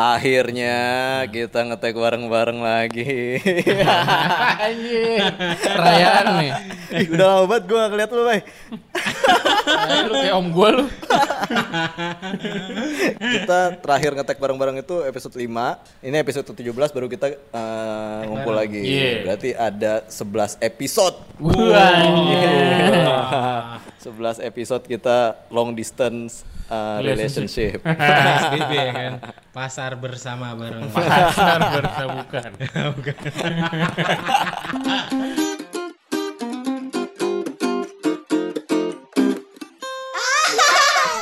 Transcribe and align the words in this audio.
Akhirnya 0.00 0.78
kita 1.28 1.60
ngetek 1.60 1.92
bareng-bareng 1.92 2.56
lagi. 2.64 3.36
Anjing. 4.64 5.20
Perayaan 5.60 6.26
nih. 6.40 6.50
Ih, 7.04 7.06
Udah 7.12 7.26
lama 7.28 7.44
banget 7.44 7.64
gue 7.68 7.82
ngeliat 7.84 8.10
lu, 8.16 8.22
Bay. 8.24 8.40
Ah, 9.68 10.00
lu 10.08 10.14
kayak 10.16 10.34
om 10.40 10.48
gua 10.56 10.68
lu. 10.72 10.84
Kita 13.20 13.76
terakhir 13.76 14.16
ngetek 14.16 14.40
bareng-bareng 14.40 14.80
itu 14.80 15.04
episode 15.04 15.36
5. 15.36 15.44
Ini 16.00 16.16
episode 16.16 16.48
17 16.48 16.96
baru 16.96 17.06
kita 17.12 17.36
eh, 17.36 18.20
ngumpul 18.24 18.56
lagi. 18.56 18.80
Iya. 18.80 19.28
Berarti 19.28 19.52
ada 19.52 20.08
11 20.08 20.64
episode. 20.64 21.16
Wah, 21.44 21.76
anjing. 21.76 22.40
11 24.16 24.48
episode 24.48 24.88
kita 24.88 25.36
long 25.52 25.76
distance 25.76 26.48
uh, 26.70 26.98
relationship. 27.02 27.82
PSBB 27.82 28.72
ya 28.88 28.92
kan. 28.94 29.12
Pasar 29.56 29.98
bersama 29.98 30.54
bareng. 30.54 30.86
Pasar 30.94 31.60
bersabukan. 31.74 32.50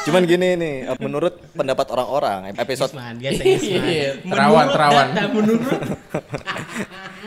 Cuman 0.09 0.25
gini 0.25 0.57
nih, 0.57 0.89
menurut 1.05 1.37
pendapat 1.53 1.85
orang-orang, 1.93 2.57
episode 2.57 2.97
Isman, 2.97 3.21
biasa 3.21 3.45
Isman. 3.45 3.85
Iya, 3.85 4.11
terawan, 4.25 4.67
terawan. 4.73 5.07
data 5.13 5.29
menurut. 5.37 5.69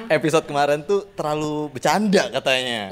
episode 0.10 0.46
kemarin 0.50 0.82
tuh 0.82 1.06
terlalu 1.14 1.70
bercanda 1.78 2.26
katanya. 2.34 2.90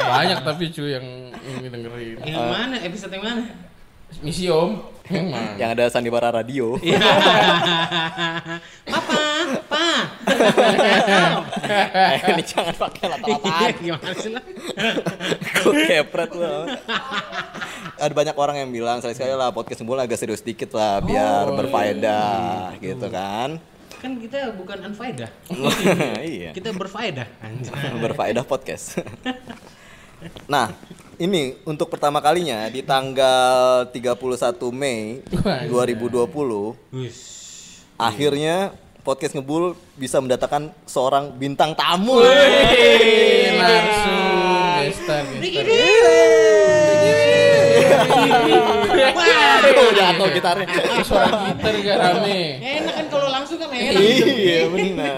Banyak 0.00 0.38
tapi 0.48 0.72
cuy 0.72 0.96
yang 0.96 1.06
ini 1.44 1.68
dengerin. 1.68 2.16
Yang 2.24 2.40
mana? 2.48 2.76
Episode 2.80 3.12
yang 3.12 3.24
mana? 3.28 3.42
Misi 4.22 4.46
om. 4.52 4.94
Emang. 5.04 5.60
Yang 5.60 5.70
ada 5.76 5.84
sandiwara 5.92 6.32
radio. 6.32 6.76
Iya. 6.84 6.96
Papa, 8.88 9.20
pa. 9.68 9.88
eh, 11.68 12.16
ini 12.32 12.42
jangan 12.44 12.72
pakai 12.72 13.04
latar-latar. 13.12 13.70
Gimana 13.76 14.12
sih 14.16 14.30
lah? 14.32 14.44
Gue 15.60 15.74
kepret 15.88 16.30
lu. 16.32 16.56
Ada 18.00 18.12
banyak 18.16 18.36
orang 18.36 18.56
yang 18.64 18.70
bilang 18.72 19.04
sekali-sekali 19.04 19.36
lah 19.36 19.52
podcast 19.52 19.84
Sembul 19.84 20.00
agak 20.00 20.16
serius 20.16 20.40
dikit 20.40 20.72
lah 20.72 21.04
biar 21.04 21.52
berfaedah 21.52 22.76
gitu 22.80 23.06
kan. 23.12 23.60
Kan 24.00 24.20
kita 24.20 24.52
bukan 24.56 24.92
unfaedah. 24.92 25.30
iya. 26.24 26.52
Kita 26.52 26.72
berfaedah. 26.72 27.28
Berfaedah 28.00 28.44
podcast. 28.44 29.00
nah, 30.48 30.72
ini 31.18 31.54
untuk 31.64 31.90
pertama 31.90 32.18
kalinya 32.18 32.66
di 32.70 32.82
tanggal 32.82 33.86
31 33.90 34.14
Mei 34.74 35.22
2020 35.70 36.26
Wis. 36.94 37.18
akhirnya 37.94 38.74
podcast 39.04 39.36
ngebul 39.36 39.76
bisa 40.00 40.16
mendatangkan 40.18 40.72
seorang 40.88 41.36
bintang 41.36 41.76
tamu. 41.76 42.24
Wih, 42.24 43.52
langsung 43.60 44.24
gestar 44.88 45.24
jatuh 49.94 50.28
gitarnya. 50.32 50.66
Suara 51.04 51.28
gitar 51.52 51.74
gak 51.84 51.96
rame. 52.00 52.40
Enak 52.60 53.03
kan 53.74 53.82
enak. 53.90 54.02
iya, 54.38 54.60
benar. 54.70 55.14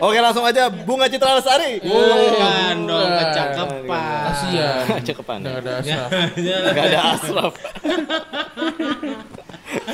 Oke, 0.00 0.18
langsung 0.24 0.44
aja 0.48 0.72
Bunga 0.72 1.06
Citra 1.10 1.36
Lestari. 1.36 1.82
Bukan 1.84 2.76
dong 2.88 3.10
kecakapan. 3.12 4.24
Kasian. 4.32 4.84
Cekepan. 5.04 5.38
Udah 5.44 5.54
ada 5.60 5.72
asap. 5.84 6.08
Gak 6.72 6.84
ada 6.88 7.00
asraf. 7.16 7.52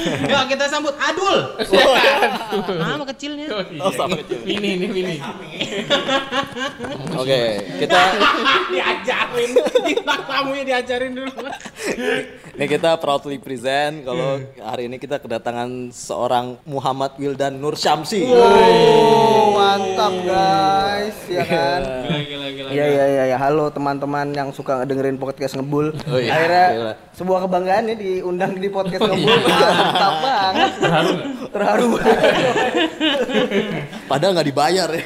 Yuk 0.05 0.43
kita 0.55 0.65
sambut 0.71 0.95
Adul. 0.95 1.39
Nama 2.79 3.05
kecilnya. 3.11 3.47
Oh, 3.83 3.91
sama 3.91 4.15
kecil. 4.23 4.39
Ini 4.47 4.69
ini 4.79 4.87
ini. 4.95 5.17
Oke, 7.19 7.43
kita 7.83 8.01
diajarin. 8.71 9.51
Bintang 9.83 10.23
tamunya 10.31 10.63
diajarin 10.63 11.13
dulu. 11.19 11.33
ini 12.55 12.67
kita 12.71 12.95
proudly 13.03 13.43
present 13.43 14.07
kalau 14.07 14.39
hari 14.63 14.87
ini 14.87 15.03
kita 15.03 15.19
kedatangan 15.19 15.91
seorang 15.91 16.55
Muhammad 16.63 17.19
Wildan 17.19 17.59
Nur 17.59 17.75
Syamsi. 17.75 18.23
Oh, 18.31 19.59
mantap 19.59 20.15
guys, 20.23 21.19
ya 21.27 21.43
kan? 21.43 21.83
Gila 22.07 22.21
gila 22.23 22.47
gila. 22.55 22.69
Iya 22.71 22.85
iya 22.87 23.05
iya 23.11 23.25
ya. 23.35 23.37
halo 23.43 23.75
teman-teman 23.75 24.31
yang 24.31 24.55
suka 24.55 24.87
dengerin 24.87 25.19
podcast 25.19 25.59
ngebul. 25.59 25.99
Oh, 26.07 26.19
iya. 26.19 26.31
Akhirnya 26.31 26.67
Gila. 26.71 26.93
sebuah 27.19 27.39
kebanggaan 27.51 27.91
ya 27.91 27.97
diundang 27.99 28.53
di 28.55 28.69
podcast 28.71 29.03
ngebul. 29.03 29.35
Mantap 29.35 30.15
banget. 30.23 30.71
Terharu? 30.79 31.13
Terharu. 31.51 31.91
Padahal 34.11 34.33
nggak 34.37 34.49
dibayar 34.49 34.89
ya. 34.91 35.03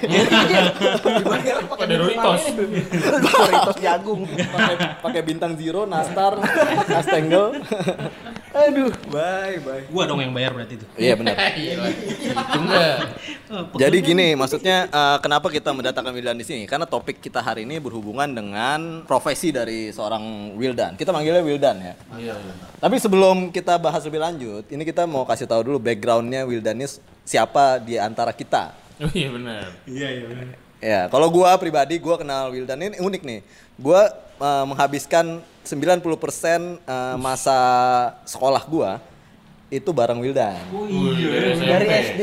Dibayar 1.18 1.56
pakai 1.66 1.86
Doritos. 1.90 2.42
Doritos 3.22 3.76
jagung. 3.80 4.22
pakai 4.28 4.74
pakai 5.00 5.20
bintang 5.22 5.52
zero, 5.56 5.84
nastar, 5.84 6.38
nastengle. 6.88 7.58
Aduh, 8.48 8.90
bye 9.12 9.56
bye. 9.60 9.84
Gua 9.92 10.08
dong 10.08 10.18
yang 10.24 10.32
bayar 10.32 10.50
berarti 10.56 10.80
itu. 10.80 10.86
Iya 10.96 11.14
benar. 11.14 11.36
Iya. 11.58 11.74
Itu 11.90 12.58
enggak. 12.58 12.96
Jadi 13.76 13.96
gini, 14.02 14.26
maksudnya 14.38 14.88
eh, 14.88 15.16
kenapa 15.20 15.52
kita 15.52 15.70
mendatangkan 15.74 16.12
Wildan 16.14 16.38
di 16.38 16.46
sini? 16.46 16.62
Karena 16.64 16.86
topik 16.88 17.20
kita 17.20 17.42
hari 17.44 17.66
ini 17.68 17.78
berhubungan 17.82 18.30
dengan 18.30 19.04
profesi 19.04 19.52
dari 19.52 19.90
seorang 19.92 20.54
Wildan. 20.56 20.96
Kita 20.96 21.12
manggilnya 21.12 21.42
Wildan 21.44 21.76
ya. 21.82 21.94
Iya. 22.16 22.34
iya. 22.34 22.54
Tapi 22.78 22.96
sebelum 22.98 23.50
kita 23.50 23.76
bahas 23.78 24.02
lebih 24.06 24.22
lanjut, 24.22 24.64
ini 24.70 24.82
kita 24.86 25.04
mau 25.04 25.26
kasih 25.26 25.50
tahu 25.50 25.66
dulu 25.66 25.78
backgroundnya 25.82 26.46
Wildan 26.46 26.78
ini 26.78 26.88
siapa 27.28 27.76
di 27.76 28.00
antara 28.00 28.32
kita. 28.32 28.72
Oh 28.98 29.14
iya 29.14 29.30
benar. 29.30 29.70
Iya 29.86 30.08
iya 30.10 30.24
benar. 30.26 30.46
Ya, 30.82 31.00
kalau 31.06 31.30
gua 31.30 31.54
pribadi 31.54 32.02
gua 32.02 32.18
kenal 32.18 32.50
Wildan 32.50 32.82
ini 32.82 32.98
unik 32.98 33.22
nih. 33.22 33.40
Gua 33.78 34.10
eh, 34.42 34.64
menghabiskan 34.66 35.38
90% 35.62 36.02
eh, 36.02 37.14
masa 37.14 37.58
sekolah 38.26 38.66
gua 38.66 38.98
itu 39.68 39.92
bareng 39.92 40.16
Wildan. 40.16 40.56
Dari 41.60 41.86
SD. 41.92 42.22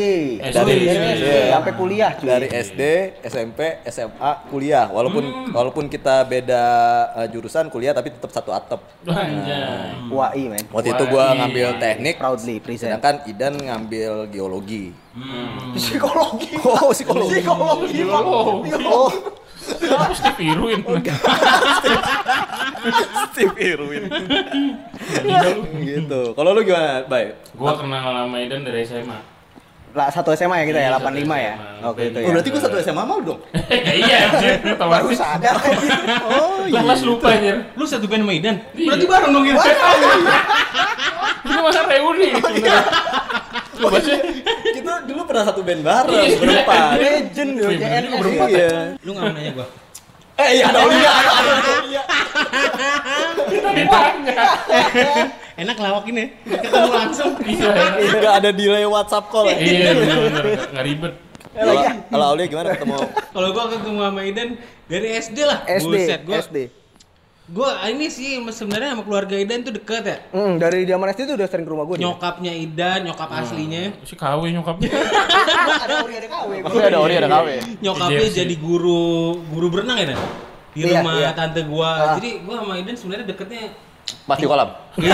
Dari 0.49 0.53
Dari 0.57 0.75
SD 1.13 1.25
sampai 1.53 1.73
kuliah 1.77 2.11
cuy. 2.17 2.25
Dari 2.25 2.47
SD, 2.49 2.81
SMP, 3.21 3.85
SMA, 3.85 4.31
kuliah. 4.49 4.89
Walaupun 4.89 5.53
walaupun 5.53 5.85
kita 5.85 6.25
beda 6.25 6.63
eh, 7.21 7.27
jurusan 7.29 7.69
kuliah 7.69 7.93
tapi 7.93 8.09
tetap 8.09 8.33
satu 8.33 8.49
atap. 8.49 8.81
Anjay. 9.05 10.09
WAI 10.09 10.43
men. 10.49 10.65
Waktu 10.73 10.89
itu 10.97 11.03
gua 11.05 11.37
ngambil 11.37 11.67
teknik, 11.77 12.15
Proudly 12.17 12.57
present. 12.57 12.97
sedangkan 12.97 13.15
Idan 13.29 13.53
ngambil 13.61 14.25
geologi. 14.33 14.89
Psikologi. 15.77 16.57
Oh, 16.65 16.89
psikologi. 16.89 17.45
Psikologi. 17.45 18.01
Oh, 18.09 18.57
Terus 18.65 19.44
dipiruin. 20.25 20.79
Steve 23.33 23.55
Irwin. 23.59 24.03
gitu. 25.89 26.21
Kalau 26.37 26.49
lu 26.53 26.61
gimana, 26.63 27.03
Bay? 27.05 27.35
Gua 27.57 27.75
kenal 27.77 28.01
sama 28.01 28.37
Idan 28.41 28.63
dari 28.63 28.85
SMA. 28.85 29.34
Lah 29.95 30.11
satu 30.11 30.35
SMA 30.35 30.59
ya 30.59 30.65
kita 30.67 30.75
ya, 30.75 30.83
Iya, 30.85 30.91
satu 30.93 31.07
85 31.07 31.15
ya. 31.39 31.53
SMA. 31.55 31.87
Oke 31.87 32.01
itu 32.03 32.17
Oh, 32.17 32.21
ya. 32.21 32.27
berarti 32.35 32.49
gua 32.51 32.61
satu 32.61 32.75
SMA 32.77 33.03
mau 33.03 33.19
dong. 33.23 33.39
Iya, 34.03 34.17
anjir. 34.27 34.53
baru 34.91 35.09
sadar. 35.15 35.55
Oh, 36.27 36.67
Kelas 36.67 37.01
lupa 37.01 37.27
anjir. 37.31 37.55
Lu 37.73 37.87
satu 37.87 38.03
band 38.05 38.21
sama 38.21 38.33
Idan? 38.35 38.55
Iya. 38.75 38.87
Berarti 38.91 39.05
bareng 39.07 39.31
dong 39.31 39.45
ya? 39.47 39.55
Ini 41.45 41.61
masa 41.63 41.81
reuni. 41.87 42.27
sebenarnya. 42.29 42.79
Coba 43.75 43.97
sih. 44.03 44.17
Kita 44.75 44.93
dulu 45.07 45.21
pernah 45.23 45.43
satu 45.47 45.61
band 45.63 45.81
bareng 45.81 46.25
Iya. 46.27 46.37
berempat. 46.43 46.79
Legend 46.99 47.51
yo 47.55 47.65
Wih, 47.71 47.77
JNS 47.79 48.03
bener 48.11 48.19
juga 48.19 48.45
ya. 48.45 48.51
Iya. 48.51 48.69
Lu 48.99 49.09
nggak 49.09 49.23
mau 49.23 49.31
nanya 49.31 49.51
gua? 49.55 49.67
Eh, 50.35 50.49
iya 50.59 50.67
ada 50.67 50.79
Aulia, 50.83 51.11
ada 51.15 51.31
Aulia. 51.79 52.03
Kita 53.47 53.69
ditanya. 53.71 54.43
Enak 55.55 55.77
lawak 55.79 56.03
ini. 56.07 56.35
Ketemu 56.43 56.91
langsung. 56.91 57.31
Iya. 57.39 57.71
Enggak 58.11 58.33
ada 58.39 58.49
delay 58.51 58.83
WhatsApp 58.83 59.31
call. 59.31 59.47
ya? 59.47 59.55
Iya, 59.55 59.89
benar-benar. 59.95 60.43
Nggak 60.69 60.85
ribet. 60.85 61.13
Kalau 61.55 61.73
kalau 62.11 62.25
Aulia 62.35 62.45
gimana 62.45 62.75
ketemu? 62.75 62.99
Kalau 63.35 63.47
gua 63.55 63.65
ketemu 63.71 63.99
sama 64.03 64.21
Idan 64.21 64.49
dari 64.85 65.07
SD 65.15 65.37
lah. 65.41 65.63
SD, 65.63 65.87
Buset, 65.87 66.21
gua, 66.27 66.35
SD. 66.37 66.57
Gua 67.47 67.69
ini 67.87 68.11
sih 68.11 68.35
sebenarnya 68.43 68.91
sama 68.91 69.07
keluarga 69.07 69.39
Idan 69.39 69.63
tuh 69.63 69.71
deket 69.71 70.03
ya. 70.03 70.17
Hmm, 70.35 70.59
dari 70.59 70.83
zaman 70.83 71.07
SD 71.15 71.23
tuh 71.23 71.35
udah 71.39 71.47
sering 71.47 71.63
ke 71.63 71.71
rumah 71.71 71.87
gue. 71.87 71.95
Nyokapnya 71.95 72.51
Idan, 72.51 73.07
nyokap 73.07 73.31
aslinya. 73.31 73.95
Si 74.03 74.19
KW 74.19 74.51
nyokapnya. 74.51 74.91
ada 75.79 75.95
ori 76.03 76.13
ada 76.17 76.27
KW. 76.27 76.49
Maksudnya 76.59 76.87
ada 76.91 76.99
Ori 76.99 77.13
ada 77.15 77.29
KW. 77.31 77.47
Nyokapnya 77.79 78.19
IDFC. 78.19 78.35
jadi 78.35 78.55
guru 78.59 79.03
guru 79.47 79.67
berenang 79.71 79.95
ya, 79.95 80.05
Dan? 80.11 80.19
Di 80.75 80.79
Iya, 80.83 80.99
rumah 80.99 81.13
iya. 81.15 81.31
tante 81.31 81.61
gua. 81.63 81.87
Ah. 81.87 82.13
Jadi 82.19 82.43
gua 82.43 82.55
sama 82.59 82.73
Idan 82.75 82.95
sebenarnya 82.99 83.25
deketnya 83.31 83.71
Pas 84.25 84.37
di 84.41 84.47
kolam. 84.49 84.69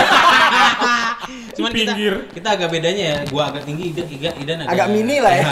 Cuman 1.52 1.68
Di 1.68 1.84
kita 1.84 1.92
pinggir. 1.92 2.14
kita 2.32 2.48
agak 2.56 2.68
bedanya 2.72 3.04
ya. 3.04 3.18
Gua 3.28 3.52
agak 3.52 3.68
tinggi, 3.68 3.92
Idan 3.92 4.08
Idan, 4.08 4.34
Idan 4.40 4.56
agak 4.64 4.72
Agak 4.72 4.86
mini 4.88 5.16
lah 5.20 5.34
ya. 5.36 5.46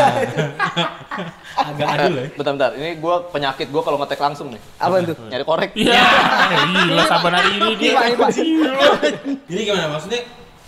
agak 1.71 1.87
adul 1.93 2.15
ya. 2.17 2.27
Bentar 2.41 2.53
bentar, 2.57 2.71
ini 2.81 2.91
gua 2.97 3.17
penyakit 3.29 3.69
gua 3.69 3.83
kalau 3.85 4.01
ngetek 4.01 4.21
langsung 4.21 4.49
nih. 4.49 4.61
Apa 4.81 5.05
tuh? 5.05 5.17
Nyari 5.29 5.45
korek. 5.45 5.71
Iya. 5.77 6.01
Gila 6.89 7.05
saban 7.05 7.33
hari 7.37 7.51
ini 7.61 7.71
dia. 7.77 7.91
Ipa, 7.93 8.03
Ipa. 8.17 8.27
Jadi 9.45 9.61
gimana 9.61 9.93
maksudnya? 9.93 10.21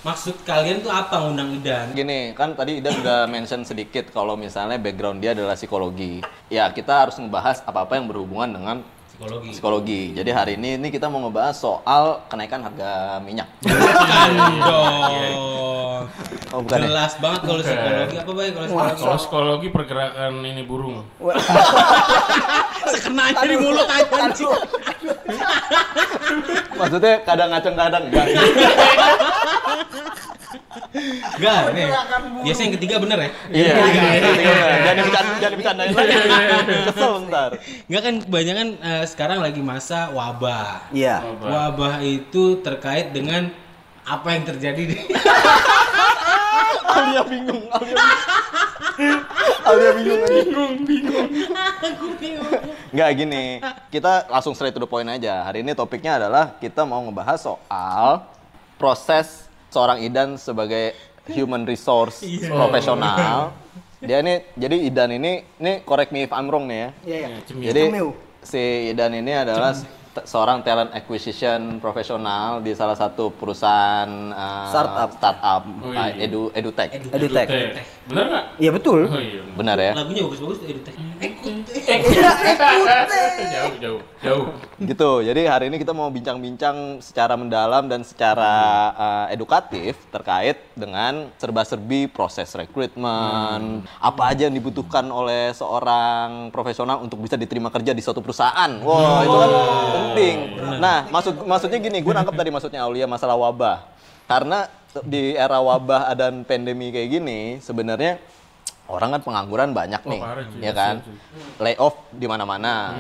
Maksud 0.03 0.43
kalian 0.43 0.83
tuh 0.83 0.91
apa 0.91 1.15
ngundang 1.23 1.55
Idan? 1.63 1.95
Gini, 1.95 2.35
kan 2.35 2.59
tadi 2.59 2.83
Ida 2.83 2.91
sudah 2.91 3.31
mention 3.31 3.63
sedikit 3.63 4.11
kalau 4.11 4.35
misalnya 4.35 4.75
background 4.75 5.23
dia 5.23 5.31
adalah 5.31 5.55
psikologi. 5.55 6.19
Ya, 6.51 6.67
kita 6.75 7.07
harus 7.07 7.17
membahas 7.23 7.63
apa-apa 7.63 7.97
yang 7.97 8.11
berhubungan 8.11 8.51
dengan 8.51 8.77
Psikologi. 9.23 9.51
psikologi. 9.55 10.01
Jadi 10.19 10.31
hari 10.35 10.53
ini 10.59 10.75
ini 10.83 10.91
kita 10.91 11.07
mau 11.07 11.23
ngebahas 11.23 11.55
soal 11.55 12.27
kenaikan 12.27 12.59
harga 12.59 13.23
minyak. 13.23 13.47
Bukan 13.63 14.31
dong. 14.59 15.15
Oh, 16.53 16.61
bukan 16.61 16.79
ya? 16.83 16.91
Jelas 16.91 17.13
banget 17.23 17.41
kalau 17.47 17.63
psikologi 17.63 18.17
apa 18.19 18.33
baik 18.35 18.51
kalau 18.53 18.67
psikologi? 18.67 18.99
Kalau 18.99 19.17
psikologi 19.23 19.69
pergerakan 19.71 20.43
ini 20.43 20.63
burung. 20.67 21.07
Sekenanya 22.93 23.47
di 23.47 23.57
mulut 23.63 23.87
aja. 23.87 24.27
Maksudnya 26.83 27.15
kadang 27.23 27.49
ngaceng-kadang 27.55 28.03
enggak. 28.11 28.27
Enggak, 31.39 31.61
nih. 31.73 31.89
Biasanya 32.45 32.65
yang 32.69 32.75
ketiga 32.81 32.95
bener 33.01 33.19
ya? 33.19 33.31
Iya, 33.53 33.73
jangan 34.83 35.03
bercanda, 35.07 35.33
jangan 35.41 35.57
bercandain 35.57 35.93
lagi. 35.95 36.17
Kesel 36.91 37.13
ntar. 37.29 37.51
Enggak 37.89 38.03
kan 38.03 38.15
kebanyakan 38.27 38.69
eh, 38.81 39.05
sekarang 39.09 39.39
lagi 39.41 39.61
masa 39.65 40.13
wabah. 40.13 40.93
Iya. 40.93 41.25
Wabah 41.41 42.05
itu 42.05 42.61
terkait 42.61 43.11
dengan 43.15 43.51
apa 44.03 44.35
yang 44.35 44.45
terjadi 44.47 44.83
di 44.83 44.97
Alia 46.93 47.23
bingung, 47.25 47.65
Alia 47.71 47.95
bingung. 47.95 49.23
Alia 49.63 49.91
bingung 49.95 50.23
bingung, 50.27 50.73
bingung. 50.85 51.29
Nggak 52.93 53.09
gini, 53.17 53.45
kita 53.89 54.29
langsung 54.29 54.53
straight 54.53 54.75
to 54.75 54.83
the 54.83 54.91
point 54.91 55.09
aja. 55.09 55.47
Hari 55.47 55.65
ini 55.65 55.73
topiknya 55.73 56.19
adalah 56.21 56.53
kita 56.61 56.85
mau 56.85 57.01
ngebahas 57.07 57.41
soal 57.41 58.27
proses 58.77 59.49
seorang 59.73 60.05
Idan 60.05 60.37
sebagai 60.37 60.93
human 61.33 61.65
resource 61.65 62.21
profesional. 62.45 63.57
Dia 64.03 64.19
ini, 64.19 64.43
jadi 64.59 64.77
Idan 64.83 65.15
ini, 65.15 65.47
ini 65.63 65.81
correct 65.87 66.11
me 66.11 66.27
if 66.27 66.33
I'm 66.35 66.51
wrong 66.51 66.67
nih 66.67 66.79
ya. 66.79 66.91
Iya, 67.07 67.19
iya. 67.23 67.39
Jadi 67.71 67.83
Cemil. 67.89 68.09
si 68.43 68.63
Idan 68.91 69.15
ini 69.15 69.31
adalah 69.31 69.79
seorang 70.27 70.61
talent 70.61 70.91
acquisition 70.93 71.79
profesional 71.81 72.61
di 72.61 72.75
salah 72.77 72.99
satu 72.99 73.31
perusahaan 73.33 74.11
uh, 74.35 74.69
Startup. 74.69 75.09
startup 75.17 75.63
Oh, 75.81 75.95
uh, 75.95 76.11
iya. 76.13 76.29
edu 76.29 76.51
edutech. 76.53 76.91
Edutech. 77.15 77.49
Teh. 77.49 77.85
Bener 78.11 78.25
nggak? 78.27 78.45
Iya 78.59 78.71
betul. 78.75 79.01
Oh 79.07 79.23
iya. 79.23 79.43
Benar 79.53 79.77
ya? 79.79 79.93
lagunya 79.95 80.23
bagus-bagus 80.27 80.59
tuh 80.65 80.67
edutech. 80.67 80.97
Ekut. 81.23 81.63
jauh, 83.55 83.75
jauh, 83.79 84.01
jauh. 84.25 84.47
gitu. 84.83 85.11
Jadi 85.23 85.43
hari 85.47 85.71
ini 85.71 85.79
kita 85.79 85.95
mau 85.95 86.11
bincang-bincang 86.11 86.99
secara 86.99 87.39
mendalam 87.39 87.87
dan 87.87 88.03
secara 88.03 88.55
uh, 88.97 89.27
edukatif 89.31 89.95
terkait 90.11 90.59
dengan 90.75 91.31
serba-serbi 91.39 92.11
proses 92.11 92.51
rekrutmen, 92.59 93.87
apa 94.03 94.23
aja 94.35 94.51
yang 94.51 94.57
dibutuhkan 94.57 95.07
oleh 95.07 95.55
seorang 95.55 96.51
profesional 96.51 96.99
untuk 97.07 97.23
bisa 97.23 97.39
diterima 97.39 97.71
kerja 97.71 97.95
di 97.95 98.03
suatu 98.03 98.19
perusahaan. 98.19 98.71
Wow, 98.83 99.23
itu 99.23 99.37
kan 99.37 99.51
penting. 99.95 100.37
Nah, 100.83 101.07
maksud 101.07 101.47
maksudnya 101.47 101.79
gini, 101.79 102.03
gue 102.03 102.11
nangkep 102.11 102.35
tadi 102.35 102.51
maksudnya 102.51 102.81
Aulia 102.83 103.07
masalah 103.07 103.39
wabah. 103.39 103.92
Karena 104.33 104.59
di 105.05 105.33
era 105.33 105.61
wabah 105.61 106.13
dan 106.17 106.45
pandemi 106.45 106.93
kayak 106.93 107.09
gini, 107.09 107.41
sebenarnya 107.61 108.21
orang 108.93 109.17
kan 109.17 109.23
pengangguran 109.25 109.71
banyak 109.73 110.03
nih, 110.05 110.21
cuy. 110.21 110.61
ya 110.61 110.73
kan? 110.77 110.95
Layoff 111.61 112.13
di 112.13 112.27
mana-mana. 112.29 112.97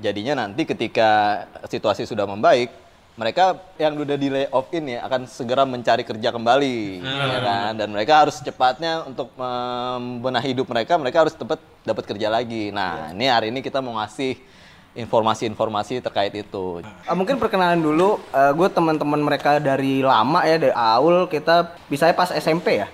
Jadinya 0.00 0.44
nanti 0.44 0.64
ketika 0.64 1.44
situasi 1.68 2.08
sudah 2.08 2.24
membaik, 2.24 2.72
mereka 3.14 3.54
yang 3.78 3.94
udah 3.94 4.16
di 4.18 4.26
layoff 4.26 4.72
ini 4.74 4.98
akan 4.98 5.30
segera 5.30 5.62
mencari 5.62 6.02
kerja 6.02 6.32
kembali, 6.32 7.04
ya 7.04 7.40
kan? 7.44 7.70
Dan 7.76 7.92
mereka 7.92 8.24
harus 8.26 8.40
cepatnya 8.40 9.04
untuk 9.04 9.30
membenahi 9.36 10.56
hidup 10.56 10.66
mereka, 10.66 10.96
mereka 10.96 11.28
harus 11.28 11.34
cepat 11.36 11.60
dapat 11.84 12.04
kerja 12.08 12.32
lagi. 12.32 12.72
Nah, 12.72 13.12
ini 13.12 13.28
hari 13.28 13.52
ini 13.52 13.60
kita 13.60 13.84
mau 13.84 14.00
ngasih 14.00 14.53
informasi-informasi 14.94 15.98
terkait 16.00 16.32
itu. 16.32 16.80
Ah, 17.04 17.12
mungkin 17.12 17.36
perkenalan 17.36 17.78
dulu, 17.78 18.22
gue 18.30 18.68
teman-teman 18.68 19.20
mereka 19.20 19.58
dari 19.58 20.00
lama 20.00 20.42
ya 20.42 20.56
dari 20.56 20.72
Aul 20.72 21.26
kita 21.26 21.74
bisa 21.86 22.10
pas 22.12 22.30
SMP 22.30 22.78
ya. 22.78 22.88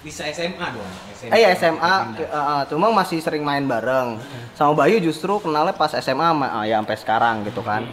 Bisa 0.00 0.24
SMA 0.26 0.66
dong. 0.70 0.88
SMA. 1.12 1.28
Eh 1.30 1.40
ya 1.42 1.52
SMA, 1.52 1.94
ke- 2.14 2.24
eh, 2.24 2.32
eh, 2.32 2.62
cuma 2.68 2.88
masih 2.90 3.20
sering 3.20 3.40
main 3.40 3.60
bareng. 3.62 4.16
Sama 4.52 4.72
Bayu 4.74 4.96
justru 4.96 5.36
kenalnya 5.36 5.72
pas 5.72 5.92
SMA 5.94 6.28
ma- 6.30 6.52
ah, 6.54 6.64
ya 6.64 6.76
sampai 6.76 6.96
sekarang 6.96 7.44
gitu 7.44 7.60
kan. 7.60 7.84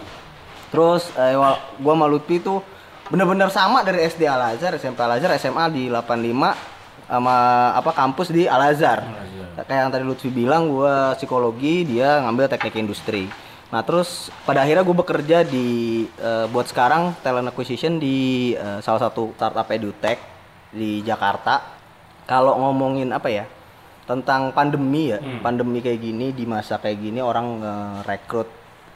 Terus 0.68 1.12
eh, 1.16 1.36
wa- 1.36 1.60
gua 1.78 1.94
sama 1.94 2.08
Lutfi 2.08 2.40
tuh 2.40 2.64
bener-bener 3.08 3.48
sama 3.48 3.84
dari 3.84 4.04
SD 4.04 4.24
Al 4.24 4.56
Azhar, 4.56 4.76
SMP 4.76 5.00
Al 5.00 5.16
Azhar, 5.16 5.32
SMA 5.36 5.68
di 5.68 5.88
85 5.88 6.56
sama 7.08 7.36
apa 7.74 7.92
kampus 7.96 8.30
di 8.36 8.46
Al 8.46 8.76
Azhar. 8.76 9.00
Kayak 9.58 9.90
yang 9.90 9.92
tadi 9.92 10.04
Lutfi 10.06 10.30
bilang 10.30 10.70
gua 10.70 11.18
psikologi, 11.18 11.88
dia 11.88 12.22
ngambil 12.22 12.46
teknik 12.52 12.78
industri. 12.78 13.26
Nah 13.68 13.84
terus 13.84 14.32
pada 14.48 14.64
akhirnya 14.64 14.86
gue 14.86 14.96
bekerja 14.96 15.44
di 15.44 15.68
eh, 16.08 16.46
buat 16.48 16.72
sekarang 16.72 17.20
talent 17.20 17.52
acquisition 17.52 18.00
di 18.00 18.56
eh, 18.56 18.80
salah 18.80 19.02
satu 19.10 19.36
startup 19.36 19.68
edutech 19.68 20.20
di 20.72 21.04
Jakarta. 21.04 21.76
Kalau 22.28 22.56
ngomongin 22.60 23.12
apa 23.12 23.28
ya 23.32 23.48
tentang 24.08 24.56
pandemi 24.56 25.12
ya, 25.12 25.20
pandemi 25.44 25.84
kayak 25.84 26.00
gini 26.00 26.32
di 26.32 26.48
masa 26.48 26.80
kayak 26.80 26.96
gini 26.96 27.20
orang 27.20 27.60
rekrut 28.08 28.48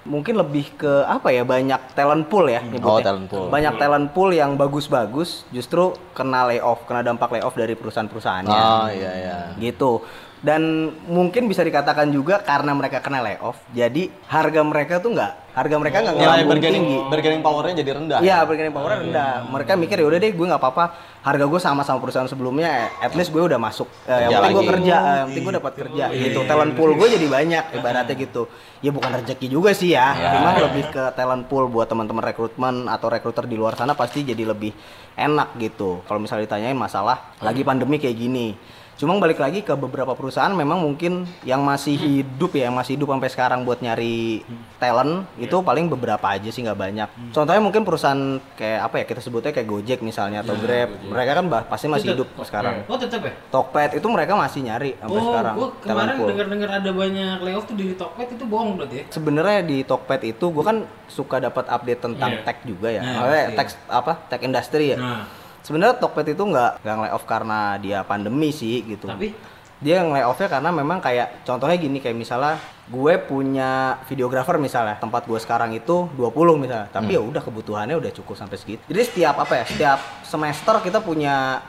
mungkin 0.01 0.33
lebih 0.37 0.81
ke 0.81 1.05
apa 1.05 1.29
ya 1.29 1.45
banyak 1.45 1.93
talent 1.93 2.25
pool 2.25 2.49
ya 2.49 2.61
nyebutnya. 2.65 2.89
Oh, 2.89 3.01
talent 3.01 3.27
pool. 3.29 3.47
Banyak 3.53 3.73
talent 3.77 4.07
pool 4.13 4.29
yang 4.33 4.57
bagus-bagus 4.57 5.45
justru 5.53 5.93
kena 6.17 6.49
layoff, 6.49 6.83
kena 6.89 7.05
dampak 7.05 7.29
layoff 7.33 7.53
dari 7.53 7.77
perusahaan-perusahaannya 7.77 8.49
Oh 8.51 8.89
iya 8.89 9.11
iya. 9.13 9.37
gitu 9.61 10.01
dan 10.41 10.89
mungkin 11.05 11.45
bisa 11.45 11.61
dikatakan 11.61 12.09
juga 12.09 12.41
karena 12.41 12.73
mereka 12.73 12.97
kena 12.97 13.21
layoff 13.21 13.61
jadi 13.77 14.09
harga 14.25 14.61
mereka 14.65 14.97
tuh 14.97 15.13
nggak 15.13 15.33
harga 15.51 15.75
mereka 15.75 15.97
nggak 15.99 16.15
Nilai 16.15 16.25
ngelambung 16.25 16.51
bargaining, 16.55 16.83
tinggi 16.83 16.97
bargaining 17.11 17.41
powernya 17.43 17.75
jadi 17.83 17.91
rendah. 17.99 18.19
Iya, 18.23 18.37
bargaining 18.47 18.75
power 18.75 18.91
rendah. 19.03 19.33
Mereka 19.51 19.71
mikir 19.75 19.95
ya 19.99 20.05
udah 20.07 20.19
deh, 20.19 20.31
gue 20.31 20.45
nggak 20.47 20.61
apa-apa. 20.61 20.85
Harga 21.21 21.45
gue 21.45 21.59
sama 21.61 21.81
sama 21.85 21.99
perusahaan 22.01 22.25
sebelumnya, 22.25 22.89
at 22.97 23.13
least 23.13 23.29
gue 23.29 23.43
udah 23.43 23.59
masuk. 23.61 23.85
Eh, 24.09 24.25
yang 24.25 24.31
Kerja 24.31 24.37
penting 24.41 24.55
gue 24.55 24.65
kerja, 24.73 24.95
eh, 24.95 25.15
yang 25.21 25.27
penting 25.29 25.43
gue 25.43 25.55
dapat 25.61 25.73
kerja. 25.77 26.05
Gitu. 26.09 26.39
Talent 26.47 26.73
pool 26.73 26.91
gue 26.97 27.07
jadi 27.13 27.27
banyak, 27.29 27.63
ibaratnya 27.77 28.15
gitu. 28.17 28.41
Ya 28.81 28.89
bukan 28.89 29.11
rezeki 29.21 29.47
juga 29.51 29.71
sih 29.77 29.93
ya, 29.93 30.17
memang 30.17 30.55
lebih 30.71 30.89
ke 30.89 31.03
talent 31.13 31.45
pool 31.45 31.69
buat 31.69 31.85
teman-teman 31.85 32.25
rekrutmen 32.25 32.89
atau 32.89 33.07
rekruter 33.11 33.45
di 33.45 33.53
luar 33.53 33.77
sana 33.77 33.93
pasti 33.93 34.25
jadi 34.25 34.47
lebih 34.47 34.73
enak 35.13 35.59
gitu. 35.61 36.01
Kalau 36.09 36.17
misalnya 36.17 36.49
ditanyain 36.49 36.77
masalah 36.77 37.37
lagi 37.43 37.61
pandemi 37.61 38.01
kayak 38.01 38.17
gini. 38.17 38.79
Cuma 39.01 39.17
balik 39.17 39.41
lagi 39.41 39.65
ke 39.65 39.73
beberapa 39.73 40.13
perusahaan 40.13 40.53
memang 40.53 40.77
mungkin 40.77 41.25
yang 41.41 41.65
masih 41.65 41.97
hidup 41.97 42.53
ya, 42.53 42.69
yang 42.69 42.77
masih 42.77 42.93
hidup 42.93 43.09
sampai 43.09 43.33
sekarang 43.33 43.65
buat 43.65 43.81
nyari 43.81 44.45
talent 44.77 45.25
itu 45.35 45.57
paling 45.57 45.89
beberapa 45.89 46.21
aja 46.21 46.45
sih 46.47 46.61
nggak 46.61 46.77
banyak. 46.77 47.09
Contohnya 47.33 47.57
mungkin 47.57 47.81
perusahaan 47.81 48.37
kayak 48.53 48.79
apa 48.85 48.95
ya 49.01 49.05
kita 49.09 49.17
sebutnya 49.17 49.49
kayak 49.49 49.65
Gojek 49.65 49.99
misalnya 50.01 50.45
atau 50.45 50.53
Grab, 50.53 51.01
mereka 51.01 51.31
kan 51.33 51.45
bah- 51.49 51.65
pasti 51.65 51.89
masih 51.89 52.13
hidup 52.13 52.29
sekarang. 52.45 52.85
Oh 52.85 52.93
tetap 52.93 53.25
ya? 53.25 53.33
Tokped 53.49 53.97
itu 53.97 54.05
mereka 54.05 54.37
masih 54.37 54.61
nyari 54.61 54.93
sampai 54.95 55.17
Oh, 55.17 55.25
sekarang. 55.33 55.55
talent 55.57 55.73
kemarin 55.81 56.15
dengar-dengar 56.21 56.69
ada 56.77 56.91
banyak 56.93 57.37
layoff 57.41 57.65
tuh 57.65 57.73
di 57.73 57.97
Tokped 57.97 58.29
itu 58.31 58.45
bohong 58.45 58.77
berarti 58.77 58.95
ya? 58.95 59.03
Sebenarnya 59.09 59.59
di 59.65 59.77
Tokped 59.81 60.21
itu 60.21 60.45
gue 60.45 60.61
kan 60.61 60.77
suka 61.09 61.41
dapat 61.41 61.65
update 61.65 62.05
tentang 62.05 62.37
Iya. 62.37 62.45
tech 62.45 62.57
juga 62.61 62.87
ya, 62.87 63.01
Nah, 63.01 63.25
pasti. 63.25 63.57
tech 63.57 63.67
apa 63.89 64.13
tech 64.29 64.41
industry 64.45 64.93
ya. 64.93 64.97
Nah, 65.01 65.25
Sebenarnya 65.61 65.95
Tokped 65.95 66.27
itu 66.27 66.41
nggak 66.41 66.81
nggak 66.81 66.97
layoff 66.99 67.23
karena 67.23 67.59
dia 67.77 68.01
pandemi 68.01 68.49
sih 68.49 68.81
gitu. 68.83 69.05
tapi 69.05 69.33
dia 69.77 69.97
nge 69.99 70.13
layoffnya 70.13 70.49
karena 70.51 70.69
memang 70.71 70.97
kayak 70.99 71.41
contohnya 71.41 71.73
gini 71.75 71.97
kayak 71.97 72.13
misalnya 72.13 72.53
gue 72.85 73.13
punya 73.19 73.69
videografer 74.05 74.57
misalnya 74.57 74.93
tempat 74.95 75.25
gue 75.25 75.37
sekarang 75.37 75.71
itu 75.71 76.05
20 76.11 76.29
misalnya 76.55 76.85
tapi 76.87 77.13
ya 77.13 77.21
udah 77.21 77.39
kebutuhannya 77.39 77.95
udah 77.95 78.11
cukup 78.11 78.35
sampai 78.35 78.57
segitu 78.57 78.81
jadi 78.85 79.01
setiap 79.01 79.35
apa 79.39 79.53
ya 79.55 79.65
setiap 79.65 79.99
semester 80.21 80.75
kita 80.79 80.99
punya 80.99 81.65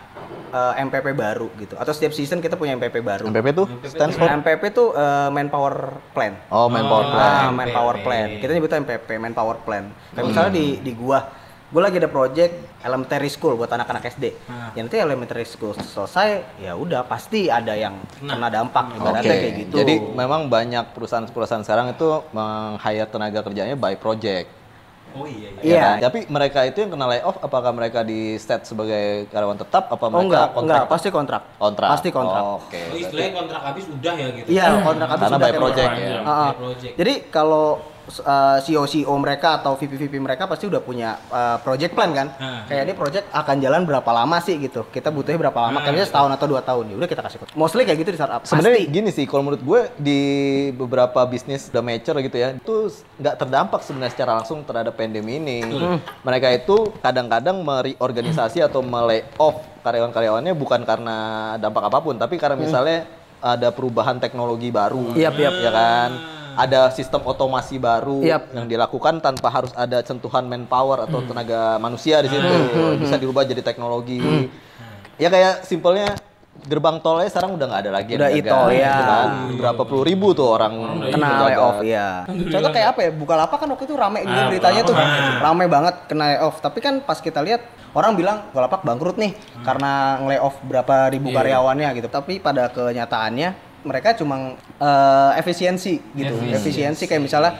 eh, 0.50 0.82
MPP 0.82 1.08
baru 1.10 1.48
gitu 1.56 1.72
atau 1.74 1.88
setiap 1.90 2.12
season 2.12 2.38
kita 2.38 2.52
punya 2.54 2.76
MPP 2.76 3.00
baru 3.00 3.24
MPP 3.24 3.48
tuh 3.54 3.66
stands 3.86 4.12
for 4.14 4.28
MPP 4.28 4.62
tuh 4.70 4.92
eh, 4.92 5.28
manpower 5.30 5.74
plan 6.12 6.36
Oh, 6.48 6.68
manpower 6.68 7.04
Oh. 7.04 7.10
plan. 7.10 7.32
Ah, 7.38 7.48
manpower 7.50 7.96
plan. 7.98 8.28
Kita 8.36 8.52
nyebutnya 8.52 8.78
MPP, 8.78 9.08
manpower 9.16 9.56
plan. 9.58 9.88
Kayak 10.10 10.26
misalnya 10.26 10.52
di 10.52 10.66
di 10.78 10.92
gua, 10.92 11.24
gua 11.72 11.82
lagi 11.82 11.96
ada 11.96 12.06
project 12.06 12.52
elementary 12.78 13.26
school 13.26 13.56
buat 13.56 13.66
anak-anak 13.66 14.04
SD. 14.06 14.24
Ah. 14.44 14.70
Ya 14.70 14.80
nanti 14.80 14.96
elementary 14.96 15.42
school 15.42 15.72
selesai, 15.72 16.28
ya 16.58 16.72
udah 16.74 17.00
pasti 17.02 17.48
ada 17.48 17.72
yang 17.72 17.96
Kena. 18.14 18.36
kena 18.36 18.48
dampak 18.50 18.84
Oke. 18.90 18.96
ibaratnya 18.98 19.34
kayak 19.34 19.54
gitu. 19.58 19.74
Jadi 19.74 19.94
memang 20.12 20.46
banyak 20.46 20.92
perusahaan-perusahaan 20.92 21.62
sekarang 21.62 21.90
itu 21.90 22.06
meng-hire 22.30 23.06
tenaga 23.06 23.40
kerjanya 23.40 23.72
by 23.74 23.96
project. 23.96 24.60
oh 25.12 25.24
iya 25.24 25.48
iya. 25.50 25.60
ya 25.60 25.60
Iya. 25.62 25.82
kan? 25.82 25.96
Tapi 26.02 26.18
mereka 26.26 26.58
itu 26.64 26.78
yang 26.78 26.90
kena 26.90 27.04
layoff 27.06 27.36
apakah 27.38 27.68
mereka 27.70 28.00
di 28.00 28.20
set 28.36 28.64
sebagai 28.64 29.28
karyawan 29.28 29.56
tetap 29.58 29.84
apa 29.86 30.00
oh 30.02 30.08
mereka 30.08 30.24
enggak, 30.24 30.46
kontrak? 30.50 30.60
enggak, 30.64 30.84
pasti 30.88 31.08
kontrak. 31.10 31.42
kontrak. 31.58 31.88
Pasti 31.92 32.08
kontrak. 32.10 32.42
Oh, 32.42 32.56
Oke. 32.58 32.80
Oh, 32.80 32.96
istilahnya 32.96 33.32
kontrak 33.34 33.60
habis 33.62 33.84
udah 33.86 34.14
ya 34.14 34.28
gitu. 34.30 34.48
Iya, 34.48 34.64
kontrak 34.82 35.08
habis 35.08 35.20
Karena 35.22 35.28
udah 35.30 35.40
by 35.40 35.48
kayak 35.48 35.60
project 35.60 35.90
ya. 35.92 36.20
By 36.24 36.56
project. 36.56 36.94
Jadi 36.96 37.14
kalau 37.28 37.66
uh, 38.22 38.58
CEO 38.60 38.84
CEO 38.84 39.14
mereka 39.18 39.62
atau 39.62 39.78
VP 39.78 39.94
VP 40.06 40.18
mereka 40.18 40.50
pasti 40.50 40.66
udah 40.66 40.82
punya 40.82 41.18
uh, 41.30 41.58
project 41.62 41.94
plan 41.94 42.10
kan. 42.10 42.26
Ah. 42.36 42.66
Kayak 42.66 42.82
ini 42.90 42.94
project 42.98 43.24
akan 43.30 43.56
jalan 43.62 43.82
berapa 43.86 44.10
lama 44.10 44.36
sih 44.42 44.58
gitu. 44.58 44.86
Kita 44.90 45.14
butuhnya 45.14 45.38
berapa 45.48 45.58
lama? 45.70 45.78
Kayaknya 45.82 46.06
setahun 46.08 46.30
atau 46.34 46.46
dua 46.50 46.60
tahun. 46.64 46.84
Ya 46.92 46.96
udah 46.98 47.08
kita 47.08 47.22
kasih. 47.22 47.38
Mostly 47.54 47.82
kayak 47.86 47.98
gitu 48.02 48.10
di 48.14 48.18
startup. 48.18 48.42
Sebenarnya 48.44 48.80
gini 48.90 49.10
sih, 49.14 49.24
kalau 49.24 49.42
menurut 49.46 49.62
gue 49.62 49.80
di 49.98 50.20
beberapa 50.74 51.22
bisnis 51.26 51.70
udah 51.70 51.82
mature 51.84 52.18
gitu 52.22 52.36
ya, 52.36 52.54
itu 52.56 52.74
nggak 53.22 53.34
terdampak 53.38 53.80
sebenarnya 53.86 54.12
secara 54.12 54.30
langsung 54.42 54.66
terhadap 54.66 54.94
pandemi 54.98 55.38
ini. 55.38 55.62
Mereka 56.26 56.48
itu 56.58 56.90
kadang-kadang 56.98 57.62
mereorganisasi 57.62 58.64
atau 58.64 58.82
melay 58.82 59.22
off 59.38 59.62
karyawan-karyawannya 59.82 60.54
bukan 60.54 60.86
karena 60.86 61.16
dampak 61.58 61.90
apa 61.90 61.98
pun, 61.98 62.14
tapi 62.18 62.38
karena 62.38 62.54
misalnya 62.54 63.06
ada 63.42 63.74
perubahan 63.74 64.22
teknologi 64.22 64.70
baru, 64.70 65.18
Yap, 65.18 65.34
yap. 65.34 65.54
ya 65.58 65.70
kan? 65.74 66.10
Ada 66.52 66.92
sistem 66.92 67.24
otomasi 67.24 67.80
baru 67.80 68.20
Yap. 68.20 68.52
yang 68.52 68.68
dilakukan 68.68 69.24
tanpa 69.24 69.48
harus 69.48 69.72
ada 69.72 70.04
sentuhan 70.04 70.44
manpower 70.44 71.08
atau 71.08 71.24
tenaga 71.24 71.80
manusia 71.80 72.20
di 72.20 72.28
situ, 72.28 72.52
bisa 73.00 73.16
dirubah 73.16 73.48
jadi 73.48 73.64
teknologi. 73.64 74.20
Ya 75.16 75.32
kayak 75.32 75.64
simpelnya 75.64 76.12
gerbang 76.68 77.00
tolnya 77.00 77.32
sekarang 77.32 77.56
udah 77.56 77.64
nggak 77.64 77.82
ada 77.88 77.90
lagi 77.96 78.10
yang 78.12 78.20
Udah 78.20 78.30
jaga, 78.30 78.38
e-tol, 78.44 78.68
ya. 78.70 78.84
gitu 78.84 79.04
kan. 79.08 79.28
Berapa 79.56 79.82
puluh 79.88 80.04
ribu 80.04 80.26
tuh 80.36 80.46
orang 80.52 80.72
kena 81.08 81.28
layoff 81.48 81.80
ya. 81.80 82.28
Contoh 82.28 82.70
kayak 82.70 82.88
apa 82.92 83.00
ya? 83.08 83.10
Bukalapak 83.16 83.56
kan 83.56 83.68
waktu 83.72 83.84
itu 83.88 83.94
rame 83.96 84.20
juga 84.22 84.36
Ah, 84.36 84.48
beritanya 84.52 84.80
tuh. 84.84 84.94
Rame 85.40 85.64
banget 85.66 85.94
kena 86.06 86.24
layoff. 86.36 86.60
Tapi 86.60 86.78
kan 86.84 87.00
pas 87.00 87.18
kita 87.18 87.40
lihat 87.40 87.64
orang 87.96 88.12
bilang 88.14 88.36
Bukalapak 88.52 88.84
bangkrut 88.84 89.16
nih 89.16 89.32
karena 89.64 90.20
nge-layoff 90.20 90.56
berapa 90.62 90.94
ribu 91.08 91.32
karyawannya 91.32 91.88
gitu. 91.98 92.08
Tapi 92.12 92.38
pada 92.38 92.68
kenyataannya 92.68 93.71
mereka 93.82 94.14
cuma 94.14 94.54
eh, 94.78 95.30
efisiensi 95.38 95.98
gitu. 96.14 96.34
Efisiensi 96.50 97.04
kayak 97.06 97.22
misalnya 97.22 97.52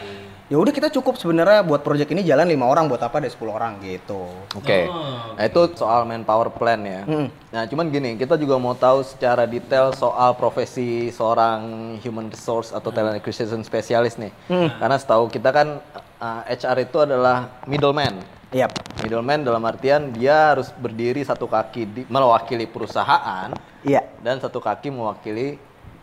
ya 0.53 0.61
udah 0.61 0.69
kita 0.69 0.93
cukup 0.93 1.17
sebenarnya 1.17 1.65
buat 1.65 1.81
project 1.81 2.13
ini 2.13 2.21
jalan 2.23 2.45
lima 2.45 2.69
orang 2.69 2.85
buat 2.85 3.01
apa 3.01 3.25
ada 3.25 3.31
10 3.31 3.41
orang 3.49 3.81
gitu. 3.81 4.29
Oke, 4.53 4.85
nah 5.33 5.45
itu 5.49 5.73
soal 5.73 6.05
manpower 6.05 6.53
plan 6.53 6.77
ya. 6.85 7.09
Hmm. 7.09 7.33
Nah 7.49 7.65
cuman 7.65 7.89
gini, 7.89 8.21
kita 8.21 8.37
juga 8.37 8.61
mau 8.61 8.77
tahu 8.77 9.01
secara 9.01 9.49
detail 9.49 9.97
soal 9.97 10.37
profesi 10.37 11.09
seorang 11.09 11.97
human 12.05 12.29
resource 12.29 12.69
atau 12.69 12.93
talent 12.93 13.17
acquisition 13.17 13.65
specialist 13.65 14.21
nih. 14.21 14.29
Karena 14.77 14.97
setahu 15.01 15.33
kita 15.33 15.49
kan 15.57 15.81
uh, 16.21 16.43
HR 16.45 16.85
itu 16.85 17.01
adalah 17.01 17.49
middleman. 17.65 18.21
Yap. 18.53 18.77
Middleman 19.01 19.49
dalam 19.49 19.65
artian 19.65 20.13
dia 20.13 20.53
harus 20.53 20.69
berdiri 20.69 21.25
satu 21.25 21.49
kaki 21.49 21.83
di, 21.89 22.01
mewakili 22.13 22.69
perusahaan 22.69 23.49
Iya. 23.81 24.05
dan 24.21 24.37
satu 24.37 24.61
kaki 24.61 24.93
mewakili 24.93 25.57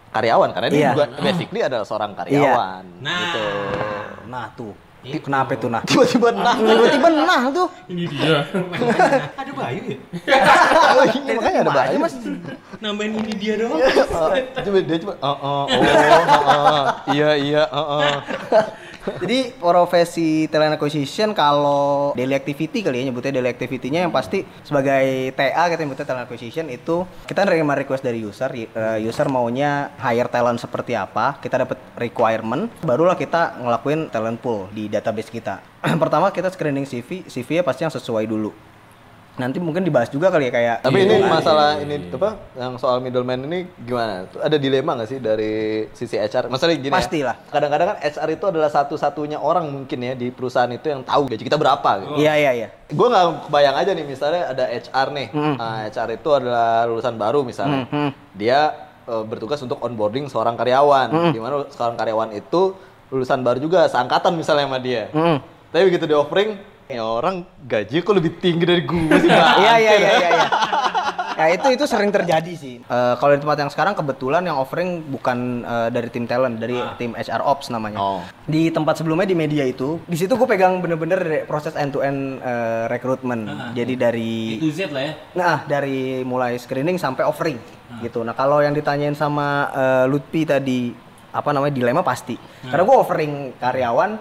karyawan 0.10 0.50
karena 0.54 0.68
dia 0.70 0.80
Iya. 0.80 0.90
juga 0.94 1.06
basically 1.22 1.62
adalah 1.62 1.86
seorang 1.86 2.12
karyawan. 2.18 2.84
Nah. 3.00 3.18
Gitu. 3.20 3.46
Nah 4.30 4.46
tuh. 4.54 4.74
Kenapa 5.00 5.56
itu 5.56 5.72
nah? 5.72 5.80
Tiba-tiba 5.88 6.28
nah. 6.36 6.60
Tiba-tiba 6.60 7.08
nah 7.24 7.42
tuh. 7.50 7.68
Ini 7.88 8.04
dia. 8.12 8.44
Ada 9.40 9.52
Bayu 9.56 9.82
ya? 9.88 9.98
Oh, 11.00 11.06
iya, 11.08 11.32
makanya 11.40 11.60
ada 11.64 11.72
bahaya 11.72 11.98
mas. 11.98 12.16
Nambahin 12.84 13.16
ini 13.24 13.34
dia 13.40 13.54
doang. 13.56 13.80
Coba 14.60 14.80
dia 14.84 14.98
cuma 15.00 15.14
oh 15.24 15.38
oh 15.40 15.64
oh, 15.68 15.80
oh, 15.80 16.52
oh. 16.60 16.86
iya 17.16 17.30
iya 17.40 17.64
oh, 17.72 18.04
oh. 18.04 18.12
Jadi 19.06 19.56
profesi 19.56 20.46
talent 20.52 20.76
acquisition 20.76 21.32
kalau 21.32 22.12
daily 22.14 22.36
activity 22.36 22.84
kali 22.84 23.02
ya 23.02 23.04
nyebutnya 23.08 23.40
daily 23.40 23.50
activity-nya 23.52 24.06
yang 24.08 24.14
pasti 24.14 24.44
sebagai 24.62 25.32
TA 25.34 25.72
kita 25.72 25.80
nyebutnya 25.88 26.08
talent 26.08 26.26
acquisition 26.28 26.68
itu 26.68 27.08
kita 27.24 27.48
nerima 27.48 27.80
request 27.80 28.04
dari 28.04 28.20
user, 28.20 28.52
eh, 28.52 29.00
user 29.00 29.32
maunya 29.32 29.96
hire 29.98 30.28
talent 30.28 30.60
seperti 30.60 30.94
apa, 31.00 31.40
kita 31.40 31.64
dapat 31.64 31.80
requirement, 31.96 32.68
barulah 32.84 33.16
kita 33.16 33.60
ngelakuin 33.60 34.12
talent 34.12 34.40
pool 34.44 34.68
di 34.76 34.92
database 34.92 35.32
kita. 35.32 35.64
Pertama 36.04 36.30
kita 36.36 36.52
screening 36.52 36.84
CV, 36.84 37.24
CV-nya 37.26 37.64
pasti 37.64 37.88
yang 37.88 37.94
sesuai 37.94 38.28
dulu. 38.28 38.69
Nanti 39.40 39.58
mungkin 39.64 39.88
dibahas 39.88 40.12
juga 40.12 40.28
kali 40.28 40.48
ya 40.48 40.54
kayak 40.54 40.78
Tapi 40.84 41.00
ini 41.08 41.16
hitungan. 41.16 41.32
masalah 41.32 41.80
ini 41.80 41.96
apa 42.12 42.30
yang 42.60 42.76
soal 42.76 43.00
middleman 43.00 43.40
ini 43.48 43.72
gimana? 43.80 44.28
Ada 44.36 44.60
dilema 44.60 45.00
nggak 45.00 45.10
sih 45.10 45.20
dari 45.24 45.88
sisi 45.96 46.20
HR? 46.20 46.52
Masalah 46.52 46.76
gini 46.76 46.92
Pastilah. 46.92 47.40
ya. 47.40 47.48
Kadang-kadang 47.48 47.88
kan 47.96 47.98
HR 48.04 48.30
itu 48.36 48.46
adalah 48.52 48.68
satu-satunya 48.68 49.40
orang 49.40 49.72
mungkin 49.72 49.96
ya 50.04 50.14
di 50.14 50.28
perusahaan 50.28 50.68
itu 50.68 50.92
yang 50.92 51.08
tahu 51.08 51.32
gaji 51.32 51.44
kita 51.48 51.56
berapa 51.56 51.90
gitu. 52.04 52.20
Iya 52.20 52.34
iya 52.36 52.52
iya. 52.52 52.68
Gue 52.92 53.08
nggak 53.08 53.48
kebayang 53.48 53.76
aja 53.80 53.92
nih 53.96 54.06
misalnya 54.06 54.44
ada 54.52 54.66
HR 54.68 55.08
nih. 55.16 55.28
Nah, 55.32 55.76
HR 55.88 56.10
itu 56.20 56.30
adalah 56.36 56.84
lulusan 56.92 57.16
baru 57.16 57.40
misalnya. 57.48 57.88
Dia 58.36 58.76
eh, 59.08 59.24
bertugas 59.24 59.64
untuk 59.64 59.80
onboarding 59.80 60.28
seorang 60.28 60.60
karyawan. 60.60 61.32
Di 61.32 61.40
mana 61.40 61.64
seorang 61.72 61.96
karyawan 61.96 62.36
itu 62.36 62.76
lulusan 63.10 63.40
baru 63.42 63.58
juga 63.64 63.88
seangkatan 63.88 64.36
misalnya 64.36 64.68
sama 64.68 64.84
dia. 64.84 65.08
Hmm. 65.16 65.40
Tapi 65.70 65.86
begitu 65.86 66.10
di 66.10 66.18
offering, 66.18 66.58
ya 66.90 67.06
orang 67.06 67.46
gaji 67.70 68.02
kok 68.02 68.16
lebih 68.18 68.42
tinggi 68.42 68.66
dari 68.66 68.82
gue 68.82 69.18
sih. 69.22 69.30
Iya 69.62 69.74
iya 69.78 69.94
iya 69.94 70.12
iya. 70.18 70.30
iya. 70.34 70.50
Ya 71.40 71.56
itu 71.56 71.72
itu 71.72 71.88
sering 71.88 72.12
terjadi 72.12 72.52
sih. 72.52 72.84
Eh, 72.84 73.14
kalau 73.16 73.32
di 73.32 73.40
tempat 73.40 73.64
yang 73.64 73.72
sekarang 73.72 73.96
kebetulan 73.96 74.44
yang 74.44 74.60
offering 74.60 75.08
bukan 75.08 75.64
eh, 75.64 75.88
dari 75.88 76.12
tim 76.12 76.28
talent, 76.28 76.60
dari 76.60 76.76
tim 77.00 77.16
HR 77.16 77.40
Ops 77.48 77.72
namanya. 77.72 77.96
Oh. 77.96 78.20
Di 78.44 78.68
tempat 78.76 79.00
sebelumnya 79.00 79.24
di 79.24 79.40
media 79.40 79.64
itu, 79.64 80.04
di 80.04 80.20
situ 80.20 80.36
gue 80.36 80.44
pegang 80.44 80.84
bener-bener 80.84 81.48
proses 81.48 81.80
end 81.80 81.96
to 81.96 82.04
end 82.04 82.44
rekrutmen. 82.92 83.72
Jadi 83.72 83.94
dari 83.96 84.60
Itu 84.60 84.68
Z 84.68 84.92
lah 84.92 85.00
ya. 85.00 85.14
Nah, 85.40 85.56
dari 85.64 86.28
mulai 86.28 86.60
screening 86.60 87.00
sampai 87.00 87.24
offering 87.24 87.56
gitu. 88.04 88.20
Nah, 88.20 88.36
kalau 88.36 88.60
yang 88.60 88.76
ditanyain 88.76 89.16
sama 89.16 89.72
eh, 89.72 90.06
Lutfi 90.12 90.44
tadi 90.44 90.92
apa 91.32 91.56
namanya 91.56 91.72
dilema 91.72 92.04
pasti. 92.04 92.36
Karena 92.68 92.84
gue 92.84 92.98
offering 93.00 93.34
karyawan 93.56 94.12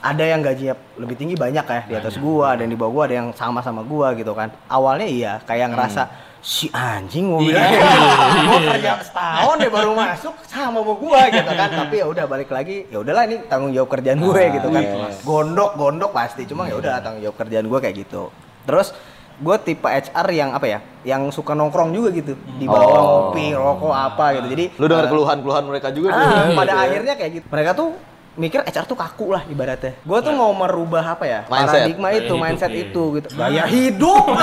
ada 0.00 0.24
yang 0.24 0.40
gajinya 0.40 0.74
lebih 0.96 1.14
tinggi 1.14 1.36
banyak 1.36 1.62
ya 1.62 1.80
di 1.86 1.94
atas 1.94 2.16
gua, 2.16 2.56
ada 2.56 2.64
yang 2.64 2.72
di 2.72 2.78
bawah 2.78 2.92
gua, 2.92 3.02
ada 3.04 3.14
yang 3.16 3.28
sama 3.32 3.60
sama 3.60 3.84
gua 3.84 4.12
gitu 4.12 4.32
kan. 4.32 4.48
Awalnya 4.66 5.04
iya 5.04 5.32
kayak 5.44 5.70
ngerasa 5.70 6.02
si 6.40 6.72
anjing 6.72 7.28
mau 7.28 7.40
bilang 7.44 7.68
gua 7.68 8.58
kerja 8.72 8.92
setahun 9.04 9.56
deh 9.60 9.68
baru 9.68 9.92
masuk 9.92 10.34
sama 10.48 10.80
sama 10.80 10.92
gua 10.96 11.20
gitu 11.28 11.50
kan. 11.52 11.68
Tapi 11.68 11.94
ya 12.00 12.06
udah 12.08 12.24
balik 12.24 12.48
lagi, 12.48 12.88
ya 12.88 12.98
udahlah 12.98 13.28
ini 13.28 13.44
tanggung 13.44 13.70
jawab 13.70 13.88
kerjaan 13.90 14.18
gue 14.18 14.42
gitu 14.56 14.68
kan. 14.68 14.84
Gondok 15.20 15.70
gondok 15.76 16.10
pasti, 16.10 16.48
cuma 16.48 16.64
ya 16.64 16.80
udah 16.80 17.00
tanggung 17.00 17.20
jawab 17.20 17.36
kerjaan 17.36 17.68
gua 17.68 17.78
kayak 17.78 17.96
gitu. 18.00 18.32
Terus 18.64 18.96
gue 19.40 19.56
tipe 19.64 19.88
HR 19.88 20.28
yang 20.36 20.52
apa 20.52 20.68
ya 20.68 20.78
yang 21.00 21.32
suka 21.32 21.56
nongkrong 21.56 21.96
juga 21.96 22.12
gitu 22.12 22.36
di 22.60 22.68
bawah 22.68 22.84
Oh. 22.92 23.04
ngopi 23.32 23.56
rokok 23.56 23.88
apa 23.88 24.36
gitu 24.36 24.46
jadi 24.52 24.64
Lu 24.76 24.84
dengar 24.84 25.08
eh, 25.08 25.10
keluhan-keluhan 25.16 25.64
mereka 25.64 25.88
juga 25.96 26.12
ah, 26.12 26.20
ya? 26.20 26.52
pada 26.52 26.68
Gitu 26.68 26.76
ya. 26.76 26.84
akhirnya 26.84 27.14
kayak 27.16 27.32
gitu 27.40 27.46
mereka 27.48 27.70
tuh 27.72 27.88
mikir 28.32 28.62
HR 28.62 28.84
tuh 28.84 28.94
kaku 28.94 29.32
lah 29.32 29.42
ibaratnya 29.44 29.98
gue 29.98 30.18
tuh 30.20 30.32
mau 30.32 30.50
merubah 30.50 31.02
apa 31.10 31.24
ya 31.24 31.40
Mindset. 31.44 31.66
paradigma 31.90 32.06
Gaya 32.06 32.16
itu 32.16 32.24
hidup, 32.26 32.38
mindset 32.38 32.70
iya. 32.70 32.80
itu 32.80 33.02
gitu 33.12 33.28
gaya 33.34 33.64
hidup 33.66 34.24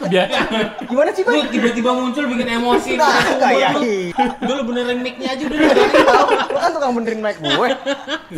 Biasa. 0.00 0.38
gimana 0.82 1.10
sih 1.12 1.22
Lu 1.22 1.44
tiba-tiba 1.46 1.90
muncul 1.92 2.24
bikin 2.26 2.48
emosi. 2.50 2.96
Nah, 2.96 3.20
gaya 3.36 3.68
hidup 3.76 4.32
lu 4.40 4.62
benerin 4.64 4.98
mic-nya 4.98 5.28
aja 5.30 5.42
udah. 5.44 5.58
lu 6.48 6.56
kan 6.56 6.70
tukang 6.72 6.92
benerin 6.94 7.20
mic 7.20 7.36
gue 7.38 7.68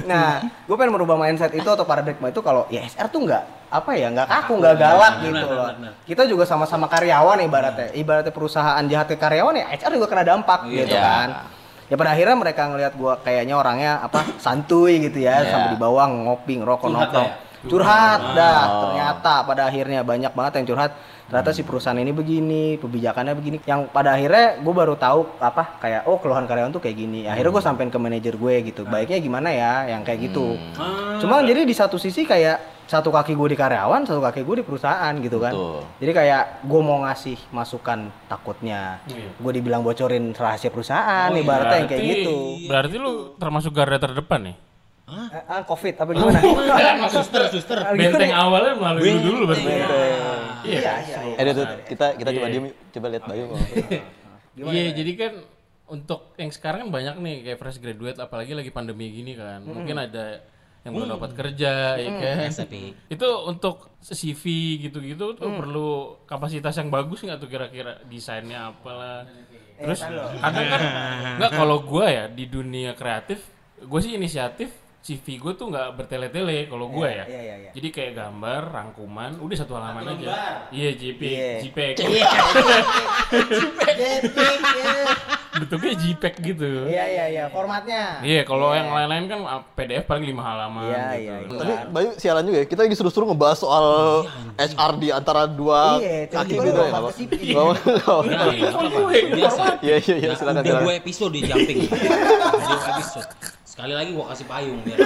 nah 0.03 0.29
gue 0.43 0.75
pengen 0.75 0.93
merubah 0.93 1.17
mindset 1.17 1.53
itu 1.53 1.65
atau 1.65 1.85
paradigma 1.85 2.29
itu 2.29 2.41
kalau 2.41 2.67
ya 2.67 2.83
HR 2.83 3.07
tuh 3.09 3.21
nggak 3.23 3.43
apa 3.71 3.91
ya 3.93 4.09
nggak 4.09 4.27
kaku 4.27 4.53
nggak 4.59 4.75
galak 4.75 5.13
Benar, 5.15 5.23
gitu 5.23 5.33
benar, 5.39 5.55
loh 5.55 5.69
benar. 5.71 5.93
kita 6.05 6.23
juga 6.27 6.45
sama-sama 6.45 6.87
karyawan 6.87 7.39
ibaratnya 7.41 7.89
ibaratnya 7.95 8.29
perusahaan 8.31 8.83
jahat 8.85 9.07
ke 9.07 9.17
karyawan 9.17 9.55
ya 9.55 9.65
HR 9.71 9.91
juga 9.97 10.07
kena 10.09 10.25
dampak 10.27 10.61
gitu 10.67 10.93
Iya. 10.93 11.01
kan 11.01 11.29
ya 11.93 11.95
pada 11.95 12.11
akhirnya 12.11 12.33
mereka 12.35 12.63
ngelihat 12.67 12.97
gua 12.97 13.21
kayaknya 13.21 13.53
orangnya 13.53 14.01
apa 14.01 14.25
santuy 14.41 14.97
gitu 14.99 15.21
ya 15.21 15.45
Iya. 15.45 15.53
sampai 15.53 15.69
di 15.69 15.79
bawah 15.79 16.09
ngopi 16.09 16.57
ngerokok 16.57 16.89
Curhat 16.89 16.97
nongkrong 17.05 17.29
ya? 17.29 17.37
curhat 17.63 18.21
dah 18.33 18.61
Oh. 18.65 18.81
ternyata 18.83 19.35
pada 19.45 19.63
akhirnya 19.65 20.01
banyak 20.03 20.33
banget 20.33 20.53
yang 20.57 20.67
curhat 20.67 20.93
ternyata 21.25 21.51
si 21.51 21.63
perusahaan 21.63 21.95
ini 21.95 22.11
begini 22.11 22.63
kebijakannya 22.77 23.33
begini 23.33 23.57
yang 23.63 23.87
pada 23.87 24.13
akhirnya 24.13 24.59
gue 24.59 24.75
baru 24.75 24.97
tahu 24.97 25.39
apa 25.39 25.79
kayak 25.79 26.05
oh 26.05 26.17
keluhan 26.17 26.45
karyawan 26.45 26.69
tuh 26.71 26.81
kayak 26.81 26.97
gini 26.99 27.25
akhirnya 27.25 27.53
gue 27.53 27.63
sampein 27.63 27.87
ke 27.87 27.97
manajer 27.97 28.35
gue 28.35 28.55
gitu 28.67 28.83
baiknya 28.85 29.17
gimana 29.19 29.49
ya 29.49 29.73
yang 29.87 30.03
kayak 30.03 30.27
gitu 30.27 30.59
Ah. 30.75 31.17
cuma 31.19 31.39
jadi 31.41 31.63
di 31.63 31.73
satu 31.73 31.97
sisi 31.97 32.25
kayak 32.25 32.82
satu 32.93 33.09
kaki 33.09 33.33
gue 33.33 33.49
di 33.49 33.57
karyawan 33.57 34.05
satu 34.05 34.21
kaki 34.21 34.45
gue 34.45 34.61
di 34.61 34.65
perusahaan 34.65 35.15
gitu 35.17 35.41
kan 35.41 35.57
Betul. 35.57 35.81
jadi 35.97 36.13
kayak 36.13 36.43
gue 36.63 36.81
mau 36.83 37.01
ngasih 37.01 37.41
masukan 37.49 37.99
takutnya 38.29 39.01
Iya. 39.09 39.33
gue 39.33 39.53
dibilang 39.55 39.81
bocorin 39.81 40.37
rahasia 40.37 40.69
perusahaan 40.69 41.33
Oh, 41.33 41.35
iya. 41.35 41.41
ibaratnya 41.41 41.77
yang 41.79 41.89
kayak 41.89 42.03
Berarti- 42.03 42.21
gitu 42.21 42.37
Berarti 42.69 42.97
lu 42.97 43.13
termasuk 43.35 43.73
garda 43.73 43.97
terdepan 43.97 44.41
nih. 44.45 44.57
Eh, 45.03 45.45
ah, 45.45 45.61
covid 45.63 45.93
apa 45.95 46.11
gimana 46.11 46.41
suster, 47.11 47.43
suster. 47.49 47.77
Gimana 47.77 47.97
Benteng 47.99 48.33
ya? 48.33 48.37
awalnya 48.39 48.73
melalui 48.75 49.09
lu 49.11 49.19
dulu 49.21 49.43
berarti. 49.47 49.65
Iya. 49.67 49.77
Iya. 49.77 49.89
iya 50.63 50.95
iya 51.03 51.19
iya. 51.27 51.37
Eh, 51.43 51.53
tuh, 51.53 51.67
kita 51.85 52.07
kita 52.15 52.31
coba 52.31 52.47
Iya. 52.47 52.53
diem, 52.55 52.65
coba 52.93 53.07
lihat 53.09 53.25
Bayu. 53.25 53.45
Iya, 54.53 54.93
jadi 54.93 55.13
kan 55.17 55.33
untuk 55.89 56.33
yang 56.37 56.49
sekarang 56.49 56.89
kan 56.89 56.91
banyak 56.93 57.15
nih 57.19 57.37
kayak 57.43 57.59
fresh 57.59 57.77
graduate 57.77 58.17
apalagi 58.17 58.53
lagi 58.53 58.69
pandemi 58.69 59.09
gini 59.09 59.33
kan. 59.33 59.61
Mungkin 59.61 59.97
ada 59.97 60.41
yang 60.83 60.93
belum 60.93 61.09
dapat 61.13 61.31
kerja 61.33 61.73
ya 61.97 62.11
kan. 62.13 62.37
tapi- 62.59 62.91
Itu 63.09 63.29
untuk 63.45 63.75
CV 64.01 64.43
gitu-gitu 64.81 65.33
tuh 65.33 65.47
perlu 65.57 65.91
kapasitas 66.25 66.75
yang 66.75 66.89
bagus 66.89 67.23
nggak 67.23 67.39
tuh 67.39 67.47
kira-kira? 67.47 68.03
Desainnya 68.05 68.69
apalah. 68.69 69.23
Terus 69.79 70.01
kadang 70.37 70.67
kan 70.69 70.81
nggak 71.39 71.53
kalau 71.53 71.79
gua 71.81 72.07
ya 72.07 72.25
di 72.27 72.45
dunia 72.47 72.93
kreatif, 72.93 73.47
gue 73.79 74.01
sih 74.01 74.15
inisiatif 74.15 74.75
CV 75.03 75.27
gue 75.35 75.53
tuh 75.53 75.67
nggak 75.67 75.99
bertele-tele 75.99 76.71
kalau 76.71 76.87
gue 76.87 77.09
ya. 77.11 77.27
iya, 77.27 77.41
iya, 77.43 77.55
iya. 77.59 77.71
Jadi 77.75 77.89
kayak 77.91 78.13
gambar, 78.15 78.63
rangkuman, 78.71 79.35
udah 79.37 79.57
satu 79.59 79.75
halaman 79.75 80.07
Satu 80.07 80.15
aja. 80.23 80.71
Iya, 80.71 80.91
JPEG, 80.95 81.27
Iya. 81.27 81.51
JPEG. 81.59 81.95
Jepit, 83.91 83.97
ya. 83.99 84.95
Bentuknya 85.53 85.93
JPEG 85.93 86.35
gitu. 86.47 86.71
Iya 86.87 87.05
iya 87.05 87.25
iya, 87.29 87.45
formatnya. 87.51 88.23
Iya, 88.23 88.47
kalau 88.47 88.73
yang 88.73 88.89
lain-lain 88.89 89.27
kan 89.27 89.41
ah, 89.43 89.61
PDF 89.69 90.07
paling 90.07 90.25
lima 90.25 90.41
halaman 90.41 90.87
Iya, 90.87 90.95
gitu. 90.95 91.19
iya, 91.19 91.35
iya. 91.37 91.59
Tapi 91.59 91.73
Bayu 91.91 92.11
sialan 92.17 92.45
juga 92.47 92.59
ya, 92.63 92.67
kita 92.67 92.81
lagi 92.83 92.95
seru-seru 92.95 93.27
ngebahas 93.27 93.59
soal 93.59 93.87
HR 94.55 94.93
di 94.97 95.09
antara 95.11 95.45
dua 95.45 95.99
Iya, 95.99 96.31
kaki 96.31 96.55
gitu 96.57 96.79
ya. 96.79 96.95
Nah, 96.95 97.11
iya. 98.49 98.71
Iya 99.83 99.97
iya 99.99 100.15
iya 100.17 100.31
silakan. 100.33 100.63
dua 100.63 100.95
episode 100.95 101.35
di 101.35 101.43
jumping. 101.43 101.91
dua 102.71 102.79
episode. 102.97 103.52
Sekali 103.73 103.97
lagi 103.97 104.13
gua 104.13 104.29
kasih 104.37 104.45
payung 104.45 104.85
biar. 104.85 105.01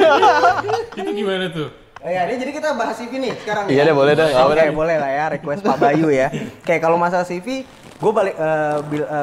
Itu 0.98 1.10
gimana 1.14 1.46
tuh? 1.54 1.70
Oh 2.02 2.10
ya, 2.10 2.26
jadi 2.26 2.50
kita 2.50 2.74
bahas 2.74 2.98
CV 2.98 3.22
nih 3.22 3.32
sekarang. 3.46 3.70
Iya 3.70 3.86
ya. 3.86 3.88
deh, 3.88 3.94
boleh 3.94 4.12
deh, 4.18 4.26
Oke, 4.26 4.58
deh. 4.58 4.74
boleh 4.74 4.96
lah 4.98 5.10
ya 5.10 5.24
request 5.38 5.62
Pak 5.62 5.78
Bayu 5.78 6.10
ya. 6.10 6.34
Kayak 6.66 6.82
kalau 6.82 6.98
masalah 6.98 7.22
CV, 7.22 7.62
gue 7.94 8.12
balik 8.12 8.34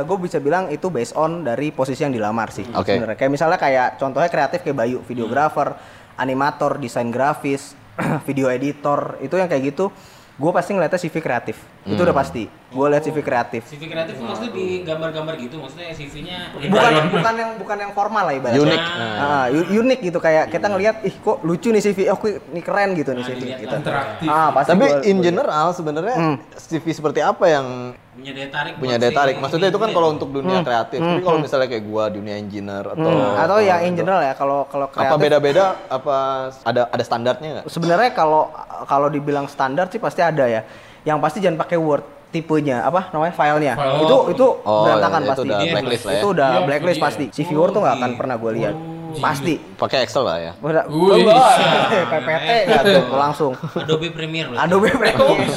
gue 0.07 0.17
bisa 0.23 0.39
bilang 0.39 0.71
itu 0.71 0.87
based 0.87 1.11
on 1.19 1.43
dari 1.43 1.75
posisi 1.75 2.07
yang 2.07 2.15
dilamar 2.15 2.55
sih. 2.55 2.63
Oke. 2.71 2.95
Sebenarnya 2.95 3.19
kayak 3.19 3.31
misalnya 3.35 3.59
kayak 3.59 3.99
contohnya 3.99 4.31
kreatif 4.31 4.63
kayak 4.63 4.79
Bayu, 4.79 5.03
videografer, 5.03 5.75
animator, 6.15 6.79
desain 6.79 7.11
grafis, 7.11 7.75
video 8.27 8.47
editor, 8.47 9.19
itu 9.19 9.35
yang 9.35 9.51
kayak 9.51 9.75
gitu. 9.75 9.91
Gue 10.39 10.55
pasti 10.55 10.71
ngeliatnya 10.71 11.03
CV 11.03 11.19
kreatif. 11.19 11.59
Itu 11.83 11.93
Hmm. 11.93 12.05
udah 12.05 12.15
pasti. 12.15 12.43
Gue 12.73 12.87
liat 12.89 13.03
CV 13.03 13.21
kreatif. 13.21 13.61
CV 13.67 13.85
kreatif 13.85 14.15
maksudnya 14.17 14.49
di 14.49 14.81
gambar-gambar 14.81 15.35
gitu, 15.37 15.61
maksudnya 15.61 15.93
CV-nya 15.93 16.49
Bukan 16.65 16.89
bukan 17.11 17.33
yang 17.35 17.51
bukan 17.53 17.77
yang 17.77 17.91
formal 17.91 18.23
lah 18.23 18.33
ibaratnya. 18.33 18.63
Unik. 18.63 18.81
Ah, 19.13 19.45
u- 19.47 19.69
unik 19.77 19.99
gitu 20.01 20.17
kayak 20.17 20.47
kita 20.47 20.67
ngelihat 20.67 20.95
ih 21.03 21.13
kok 21.13 21.43
lucu 21.43 21.69
nih 21.69 21.83
CV. 21.83 22.09
Oh, 22.09 22.17
ini 22.23 22.61
keren 22.61 22.95
gitu 22.95 23.11
nih 23.11 23.19
Nah, 23.19 23.29
CV 23.29 23.41
gitu. 23.59 23.75
interaktif. 23.75 24.25
Ah, 24.25 24.49
pasti 24.49 24.69
Tapi 24.71 24.85
gua- 24.87 25.03
in 25.03 25.17
general 25.21 25.67
sebenarnya 25.69 26.15
Hmm. 26.15 26.35
CV 26.57 26.85
seperti 26.89 27.19
apa 27.19 27.45
yang 27.45 27.65
punya 28.11 28.31
daya 28.31 28.49
tarik. 28.49 28.73
punya 28.75 28.95
daya 28.95 29.11
tarik? 29.11 29.35
Maksudnya 29.37 29.67
itu 29.67 29.77
kan 29.77 29.89
kalau 29.91 30.07
ya. 30.07 30.13
untuk 30.13 30.29
dunia 30.31 30.59
kreatif. 30.61 30.97
Tapi 30.97 31.21
kalau 31.21 31.39
misalnya 31.39 31.67
kayak 31.67 31.83
gua 31.83 32.03
dunia 32.07 32.35
engineer 32.35 32.85
atau 32.87 33.05
Hmm, 33.05 33.37
atau 33.37 33.57
yang 33.59 33.83
in 33.83 33.93
general 33.93 34.23
ya 34.23 34.33
kalau 34.33 34.65
kalau 34.65 34.87
apa 34.87 34.95
kreatif 34.95 35.19
beda-beda 35.19 35.63
apa 35.87 36.15
ada 36.63 36.87
ada 36.87 37.03
standarnya 37.03 37.49
nggak? 37.53 37.65
sebenarnya 37.67 38.09
kalau 38.09 38.49
kalau 38.83 39.07
dibilang 39.07 39.45
standar 39.45 39.85
sih 39.87 39.99
pasti 39.99 40.23
ada 40.23 40.47
ya. 40.47 40.63
Yang 41.03 41.17
pasti 41.19 41.37
jangan 41.39 41.57
pakai 41.57 41.77
Word 41.77 42.03
tipenya 42.29 42.81
apa 42.81 43.07
namanya 43.09 43.29
filenya 43.31 43.73
File. 43.73 44.01
itu 44.01 44.17
itu 44.33 44.47
Oh, 44.59 44.83
berantakan 44.83 45.19
itu 45.19 45.29
pasti 45.29 45.45
udah 45.45 45.59
Iya, 45.59 45.71
blacklist 45.71 46.03
lah 46.03 46.09
ya. 46.09 46.17
itu 46.17 46.27
udah 46.29 46.47
Iya, 46.49 46.59
blacklist 46.65 46.97
iya. 46.97 47.05
pasti 47.05 47.25
CV 47.29 47.49
Word 47.53 47.71
tuh 47.71 47.81
nggak 47.81 47.95
akan 47.95 48.09
Oh, 48.09 48.17
pernah 48.17 48.35
gue 48.35 48.51
lihat 48.53 48.75
pasti 49.15 49.53
Pakai 49.77 49.97
Excel 50.01 50.23
lah 50.23 50.37
ya. 50.39 50.51
udah. 50.57 50.83
PPT 52.09 52.49
tuh 52.65 53.03
langsung 53.23 53.53
Adobe 53.75 54.09
Premiere. 54.09 54.49
Adobe 54.55 54.89
Premiere 54.89 55.53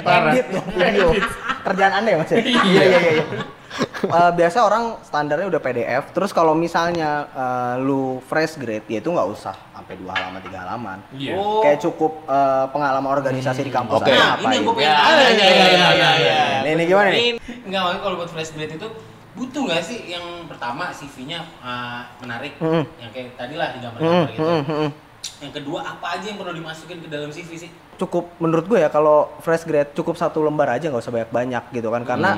parah. 0.00 0.32
edit 0.32 0.46
dong 0.48 0.66
video 0.72 1.08
kerjaan 1.62 1.92
anda 1.94 2.08
ya 2.08 2.18
mas 2.18 2.30
ya? 2.30 2.38
iya 2.40 2.82
iya 2.82 2.98
iya 3.12 3.24
Eh, 4.02 4.32
biasa 4.34 4.58
orang 4.60 4.98
standarnya 5.00 5.46
udah 5.46 5.58
PDF 5.58 6.10
terus 6.10 6.30
kalau 6.30 6.52
misalnya 6.52 7.10
eh, 7.28 7.74
lu 7.78 8.18
fresh 8.20 8.58
grade 8.58 8.82
ya 8.84 8.98
itu 8.98 9.06
nggak 9.06 9.28
usah 9.28 9.54
sampai 9.72 9.94
dua 9.94 10.10
halaman 10.12 10.40
tiga 10.40 10.58
halaman 10.60 10.98
Iya. 11.12 11.32
Oh. 11.32 11.62
kayak 11.62 11.78
cukup 11.80 12.12
eh, 12.24 12.66
pengalaman 12.68 13.06
organisasi 13.08 13.62
di 13.62 13.70
kampus 13.70 14.02
Oke. 14.02 14.10
aja 14.10 14.18
Nah, 14.18 14.34
ini 14.40 14.54
yang 14.54 14.64
gue 14.64 14.74
pengen 14.74 14.90
Ya, 14.90 14.98
tanya. 14.98 15.14
iya, 15.14 15.46
iya, 15.46 15.66
iya, 15.70 15.88
iya, 15.92 16.10
iya. 16.18 16.38
Nih, 16.60 16.70
ini 16.72 16.82
gimana 16.84 17.08
nih? 17.08 17.20
Ini 17.20 17.30
enggak 17.62 17.80
makanya 17.80 18.00
kalau 18.02 18.16
buat 18.16 18.30
fresh 18.30 18.50
grade 18.52 18.74
itu 18.74 18.88
butuh 19.32 19.62
nggak 19.64 19.80
sih 19.80 19.98
yang 20.06 20.26
pertama 20.44 20.90
CV-nya 20.90 21.40
uh, 21.58 22.04
menarik, 22.18 22.52
Mm-mm. 22.58 22.84
yang 22.98 23.10
kayak 23.10 23.32
tadi 23.32 23.54
lah 23.54 23.70
di 23.70 23.78
gambar-gambar 23.78 24.18
Hmm, 24.18 24.28
gitu. 24.28 24.42
hmm, 24.44 24.62
hmm. 24.66 24.88
Yang 25.38 25.52
kedua 25.54 25.78
apa 25.80 26.06
aja 26.12 26.24
yang 26.26 26.36
perlu 26.36 26.52
dimasukin 26.52 26.98
ke 26.98 27.06
dalam 27.06 27.30
CV 27.30 27.50
sih? 27.56 27.70
cukup 27.92 28.34
menurut 28.36 28.66
gue 28.66 28.76
ya 28.76 28.90
kalau 28.90 29.30
fresh 29.38 29.62
grade 29.62 29.94
cukup 29.94 30.18
satu 30.18 30.42
lembar 30.42 30.66
aja 30.70 30.90
nggak 30.90 30.98
usah 30.98 31.14
banyak 31.14 31.30
banyak 31.30 31.64
gitu 31.70 31.86
kan 31.86 32.02
karena 32.02 32.34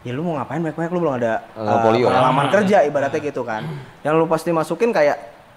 ya 0.00 0.10
lu 0.10 0.22
mau 0.22 0.34
ngapain? 0.34 0.58
Banyak 0.58 0.76
banyak 0.76 0.92
lu 0.92 1.00
belum 1.00 1.14
ada 1.16 1.32
Nggak 1.52 1.78
polio. 1.82 2.00
ya? 2.00 2.08
pengalaman 2.10 2.46
kerja 2.48 2.76
ibaratnya 2.84 3.20
gitu 3.20 3.42
kan. 3.42 3.62
Yang 4.00 4.14
lu 4.14 4.26
pasti 4.26 4.50
masukin 4.50 4.90
kayak 4.90 5.16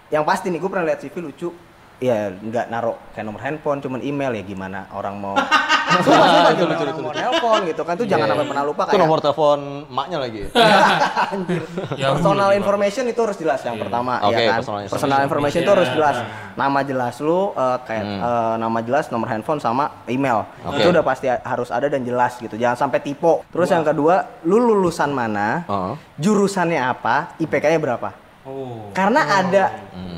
yang 0.09 0.23
pasti 0.23 0.47
nih 0.47 0.59
gue 0.59 0.69
pernah 0.69 0.85
lihat 0.85 0.99
CV 0.99 1.15
lucu. 1.21 1.49
Ya 1.97 2.27
nggak 2.29 2.67
naruh 2.67 2.99
kayak 3.11 3.23
nomor 3.23 3.39
handphone 3.39 3.79
cuman 3.79 3.99
email 3.99 4.31
ya 4.31 4.43
gimana 4.43 4.91
orang 4.91 5.15
mau 5.15 5.35
Sumpah, 6.01 6.27
sumpah, 6.27 6.49
Lucu, 6.49 6.63
gimana 6.63 6.81
lucu, 6.81 7.01
lucu, 7.03 7.11
nelpon 7.13 7.61
gitu 7.63 7.81
kan 7.81 7.93
tuh 7.93 8.05
jangan 8.05 8.23
Iya, 8.23 8.31
sampai 8.31 8.43
iya. 8.43 8.51
pernah 8.51 8.65
lupa 8.65 8.81
Itu 8.81 8.89
kayak 8.89 9.01
nomor 9.01 9.19
telepon 9.19 9.59
maknya 9.87 10.17
lagi. 10.17 10.41
Anjir. 11.33 11.61
Ya, 11.93 12.07
personal 12.09 12.49
information 12.53 13.03
itu 13.05 13.19
harus 13.19 13.37
jelas 13.37 13.59
yang 13.61 13.77
pertama 13.77 14.13
Oke, 14.21 14.33
ya 14.33 14.49
kan. 14.49 14.57
personal 14.57 14.79
information. 14.79 14.93
Personal 14.93 15.19
information 15.21 15.59
itu 15.59 15.65
Iya. 15.65 15.75
harus 15.75 15.89
jelas. 15.91 16.15
Nama 16.53 16.79
jelas 16.81 17.15
lu 17.19 17.39
eh, 17.51 17.77
kayak 17.83 18.03
eh, 18.03 18.55
nama 18.57 18.79
jelas, 18.81 19.03
nomor 19.09 19.27
handphone 19.27 19.59
sama 19.59 19.83
email. 20.05 20.47
Itu 20.73 20.89
udah 20.89 21.03
pasti 21.03 21.27
harus 21.27 21.69
ada 21.69 21.85
dan 21.85 22.01
jelas 22.01 22.37
gitu. 22.37 22.53
Jangan 22.53 22.87
sampai 22.87 22.99
tipe. 22.99 23.33
Terus 23.49 23.69
yang 23.69 23.83
kedua, 23.83 24.41
lu 24.43 24.57
lulusan 24.57 25.09
mana? 25.09 25.65
Jurusannya 26.15 26.79
apa? 26.79 27.35
IPK-nya 27.37 27.77
berapa? 27.77 28.09
Oh. 28.43 28.91
Karena 28.91 29.23
ada 29.39 29.63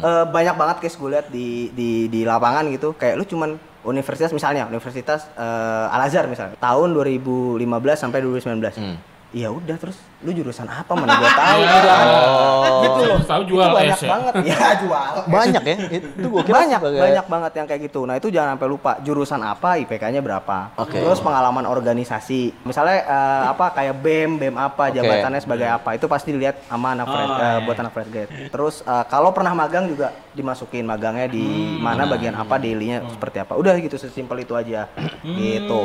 eh, 0.02 0.26
banyak 0.26 0.56
banget 0.56 0.78
case 0.82 0.98
gue 0.98 1.10
lihat 1.10 1.28
di, 1.30 1.70
di 1.72 1.90
di 2.08 2.26
lapangan 2.26 2.66
gitu, 2.68 2.94
kayak 2.94 3.16
lu 3.16 3.24
cuman 3.24 3.54
universitas 3.86 4.34
misalnya, 4.34 4.66
universitas 4.68 5.30
eh, 5.38 5.94
Al 5.96 6.02
Azhar 6.04 6.26
misalnya, 6.28 6.58
tahun 6.58 6.92
2015 6.98 7.62
sampai 7.96 8.20
2019. 8.26 8.82
Hmm. 8.82 8.98
Ya 9.36 9.52
udah 9.52 9.78
terus 9.78 10.00
lu 10.18 10.32
jurusan 10.32 10.64
apa 10.66 10.92
mana 10.92 11.18
gua 11.18 11.28
tahu 11.30 11.60
Ya. 11.60 11.68
gitu 11.68 11.80
kan. 11.86 12.06
Oh. 12.08 12.82
Gitu 12.82 13.02
loh. 13.04 13.18
Tahu 13.22 13.42
Itu 13.42 13.50
jual 13.52 13.68
banyak 13.70 13.92
es 13.92 14.00
ya? 14.00 14.10
banget. 14.10 14.34
Ya 14.48 14.68
jual. 14.78 15.12
Banyak 15.26 15.64
ya? 15.64 15.76
Itu 15.92 16.28
gua 16.28 16.42
kira 16.42 16.56
banyak 16.58 16.80
sebagai- 16.80 17.02
banyak 17.02 17.26
banget 17.26 17.52
yang 17.54 17.66
kayak 17.66 17.82
gitu. 17.84 18.00
Nah, 18.04 18.16
itu 18.16 18.28
jangan 18.30 18.50
sampai 18.54 18.70
lupa 18.70 18.92
jurusan 19.00 19.42
apa, 19.42 19.70
IPK-nya 19.78 20.20
berapa. 20.20 20.58
Oke. 20.78 20.98
Terus 20.98 21.20
pengalaman 21.20 21.66
organisasi. 21.66 22.64
Misalnya 22.64 22.98
eh, 23.02 23.44
apa 23.50 23.66
kayak 23.72 23.96
BEM, 23.98 24.32
BEM 24.38 24.56
apa, 24.56 24.88
Oke. 24.88 24.96
jabatannya 24.96 25.40
sebagai 25.40 25.68
apa. 25.68 25.90
Itu 25.92 26.06
pasti 26.06 26.32
dilihat 26.32 26.64
sama 26.64 26.94
anak 26.94 27.08
fresh, 27.08 27.28
Oh, 27.28 27.38
iya. 27.38 27.60
buat 27.62 27.78
anak 27.78 27.92
fresh 27.92 28.10
grade. 28.10 28.32
Terus 28.48 28.76
eh, 28.82 29.04
kalau 29.06 29.30
pernah 29.30 29.52
magang 29.52 29.86
juga 29.86 30.08
dimasukin 30.32 30.84
magangnya 30.84 31.28
di 31.28 31.44
mana 31.76 32.04
bagian 32.06 32.34
apa, 32.34 32.56
daily-nya 32.56 33.04
seperti 33.10 33.40
apa. 33.40 33.56
Udah 33.56 33.76
gitu 33.76 33.96
sesimpel 33.96 34.40
itu 34.40 34.54
aja. 34.54 34.88
Gitu. 35.22 35.82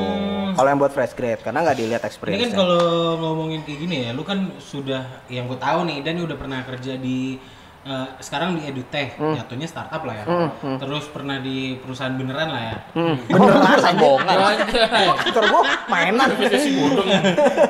Kalau 0.50 0.68
yang 0.68 0.78
buat 0.78 0.90
fresh 0.90 1.12
grade 1.12 1.40
karena 1.40 1.62
nggak 1.62 1.76
dilihat 1.76 1.98
Ini 1.98 2.02
kan 2.02 2.10
experience. 2.10 2.52
kalau 2.52 2.80
ngomongin 3.16 3.60
kayak 3.62 3.78
gini 3.78 3.96
ya, 4.02 4.10
lu 4.20 4.28
kan 4.28 4.52
sudah 4.60 5.00
yang 5.32 5.48
gue 5.48 5.56
tahu 5.56 5.88
nih 5.88 6.04
dan 6.04 6.20
udah 6.20 6.36
pernah 6.36 6.60
kerja 6.60 7.00
di 7.00 7.40
eh, 7.88 8.08
sekarang 8.20 8.60
di 8.60 8.68
edutech, 8.68 9.16
jatuhnya 9.16 9.64
startup 9.64 10.04
lah 10.04 10.12
ya. 10.12 10.24
Terus 10.76 11.08
pernah 11.08 11.40
di 11.40 11.80
perusahaan 11.80 12.12
beneran 12.12 12.52
lah 12.52 12.62
ya. 12.68 12.76
Beneran 13.32 13.96
Bohongan. 13.96 14.36
Kantor 15.24 15.44
gua 15.48 15.62
mainan. 15.88 16.28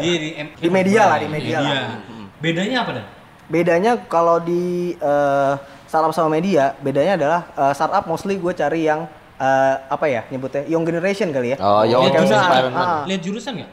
Iya 0.02 0.16
di, 0.18 0.28
Di 0.58 0.66
media 0.66 1.06
lah, 1.06 1.18
di 1.22 1.30
media 1.30 1.62
lah. 1.62 2.02
Bedanya 2.42 2.82
apa 2.82 2.90
dan? 2.98 3.06
Bedanya 3.46 3.92
kalau 4.10 4.42
di 4.42 4.98
eh, 4.98 5.52
startup 5.86 6.10
sama 6.10 6.34
media, 6.34 6.74
bedanya 6.82 7.14
adalah 7.14 7.40
eh, 7.54 7.72
startup 7.78 8.10
mostly 8.10 8.42
gue 8.42 8.50
cari 8.50 8.90
yang 8.90 9.06
eh, 9.38 9.74
apa 9.86 10.10
ya 10.10 10.26
nyebutnya 10.26 10.66
young 10.66 10.82
generation 10.82 11.30
kali 11.30 11.54
ya. 11.54 11.62
Oh, 11.62 11.86
young 11.86 12.10
misalnya, 12.10 12.42
environment. 12.50 12.82
ah, 12.82 13.02
Lihat 13.06 13.22
jurusan 13.22 13.52
nggak? 13.62 13.70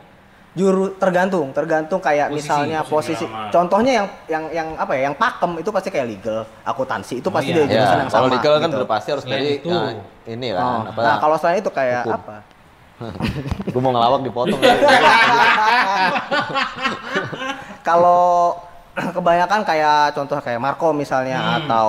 Juru 0.58 0.89
tergantung, 0.91 1.48
tergantung 1.52 2.00
kayak 2.00 2.28
Posisi, 2.28 2.38
misalnya 2.41 2.80
posisi 2.82 3.13
posisi. 3.13 3.26
lama. 3.28 3.48
Contohnya 3.48 3.91
yang 3.93 4.08
yang 4.28 4.43
yang 4.52 4.67
apa 4.76 4.91
ya? 4.91 5.02
Yang 5.06 5.15
pakem 5.15 5.52
itu 5.56 5.70
pasti 5.70 5.89
kayak 5.89 6.08
legal, 6.10 6.39
akuntansi 6.63 7.13
itu 7.15 7.28
Oh, 7.28 7.32
pasti 7.32 7.50
iya. 7.50 7.56
dari 7.56 7.67
jurusan 7.70 7.86
Ya, 7.88 8.00
yang 8.00 8.10
sama. 8.10 8.17
kalau 8.17 8.30
legal 8.34 8.54
kan 8.56 8.67
gitu. 8.67 8.78
udah 8.78 8.89
pasti 8.89 9.10
harus 9.13 9.24
Selain 9.24 9.38
dari 9.38 9.50
itu. 9.56 9.70
nah, 9.70 9.93
ini 10.26 10.48
Oh, 10.50 10.58
kan 10.58 10.89
apa? 10.89 11.00
Nah, 11.00 11.15
kalau 11.17 11.36
selain 11.38 11.58
itu 11.58 11.70
kayak 11.70 12.02
Hukum. 12.02 12.17
apa? 12.17 12.36
Gue 13.70 13.80
mau 13.80 13.93
ngelawak 13.93 14.20
dipotong. 14.24 14.58
Kalau 17.84 18.58
kebanyakan 19.15 19.62
kayak 19.63 20.12
contoh 20.12 20.38
kayak 20.39 20.58
Marco 20.58 20.89
misalnya 20.91 21.38
Hmm. 21.38 21.58
atau 21.63 21.88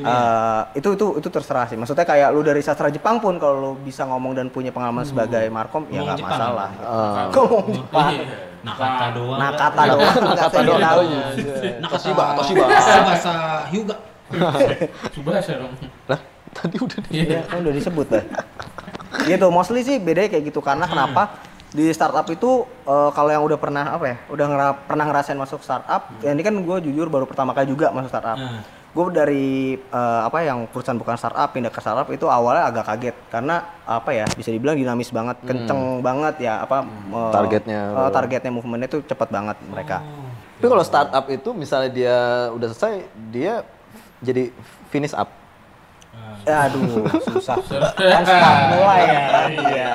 eh, 0.00 0.62
itu 0.74 0.88
itu 0.92 1.06
itu 1.16 1.28
terserah 1.28 1.66
sih. 1.66 1.74
Maksudnya 1.74 2.02
kayak 2.02 2.28
lu 2.30 2.40
dari 2.40 2.60
sastra 2.60 2.88
Jepang 2.88 3.18
pun 3.18 3.36
kalau 3.36 3.56
lu 3.56 3.80
bisa 3.80 4.02
ngomong 4.02 4.32
dan 4.32 4.46
punya 4.46 4.68
pengalaman 4.68 5.02
sebagai 5.02 5.46
Markom 5.48 5.86
ya 5.88 6.02
nggak 6.02 6.18
masalah. 6.20 6.68
Eh, 6.70 7.24
Ngomong 7.30 7.66
Jepang. 7.72 8.12
Iya. 8.12 8.36
Nakata 8.58 9.06
doang. 9.12 9.38
Nah 9.38 9.50
kata 9.52 9.82
doang 9.86 10.12
nggak 10.18 10.34
Kata 10.36 10.50
tahu 10.50 10.64
doang. 10.64 10.82
Nakata. 10.82 11.88
Toshiba, 11.88 12.24
Toshiba. 12.36 12.64
Bahasa 12.66 13.32
Hyuga. 13.68 13.96
Subasa 15.14 15.52
dong. 15.56 15.72
Lah, 16.04 16.20
tadi 16.50 16.76
udah 16.76 16.98
di- 17.00 17.12
Iya, 17.22 17.40
kan 17.44 17.58
udah 17.58 17.72
disebut 17.72 18.06
dah. 18.08 18.24
gitu, 19.24 19.46
mostly 19.48 19.80
sih 19.80 19.96
bedanya 19.96 20.28
kayak 20.28 20.44
gitu 20.46 20.60
karena 20.60 20.84
kenapa 20.84 21.40
di 21.68 21.88
startup 21.90 22.24
itu 22.26 22.64
eh, 22.82 23.10
kalau 23.10 23.30
yang 23.30 23.40
udah 23.42 23.56
pernah 23.56 23.84
apa 23.90 24.04
ya, 24.06 24.16
udah 24.28 24.46
ngera- 24.46 24.78
pernah 24.82 25.04
ngerasain 25.06 25.32
masuk 25.34 25.60
startup, 25.60 26.12
ya 26.18 26.30
ini 26.30 26.40
kan 26.40 26.54
gue 26.54 26.76
jujur 26.82 27.06
baru 27.06 27.24
pertama 27.24 27.52
kali 27.52 27.68
juga 27.68 27.88
masuk 27.88 28.08
startup. 28.10 28.36
Hmm. 28.36 28.60
Gue 28.88 29.12
dari 29.12 29.76
eh, 29.76 30.20
apa 30.24 30.42
yang 30.42 30.64
perusahaan 30.66 30.96
bukan 30.96 31.14
startup 31.14 31.52
pindah 31.52 31.70
ke 31.70 31.78
startup 31.78 32.08
itu 32.08 32.24
awalnya 32.26 32.66
agak 32.66 32.84
kaget 32.88 33.16
karena 33.28 33.60
apa 33.84 34.10
ya 34.10 34.24
bisa 34.32 34.48
dibilang 34.48 34.74
dinamis 34.74 35.12
banget, 35.12 35.36
kenceng 35.44 36.00
banget 36.00 36.48
ya 36.48 36.64
apa 36.64 36.82
eh, 36.88 37.32
Targetnya. 37.32 37.80
eh, 37.94 38.10
targetnya 38.10 38.50
movementnya 38.50 38.88
tuh 38.88 39.04
cepat 39.04 39.28
banget 39.28 39.56
mereka. 39.68 40.00
Tapi 40.58 40.66
kalau 40.66 40.82
startup 40.82 41.24
itu 41.30 41.54
misalnya 41.54 41.90
dia 41.92 42.16
udah 42.50 42.66
selesai, 42.72 43.06
dia 43.30 43.62
jadi 44.18 44.50
finish 44.90 45.14
up. 45.14 45.30
Aduh, 46.42 47.04
susah. 47.28 47.60
Kan 47.94 48.22
start 48.24 48.62
mulai 48.72 49.00
ya. 49.04 49.20
Iya, 49.52 49.92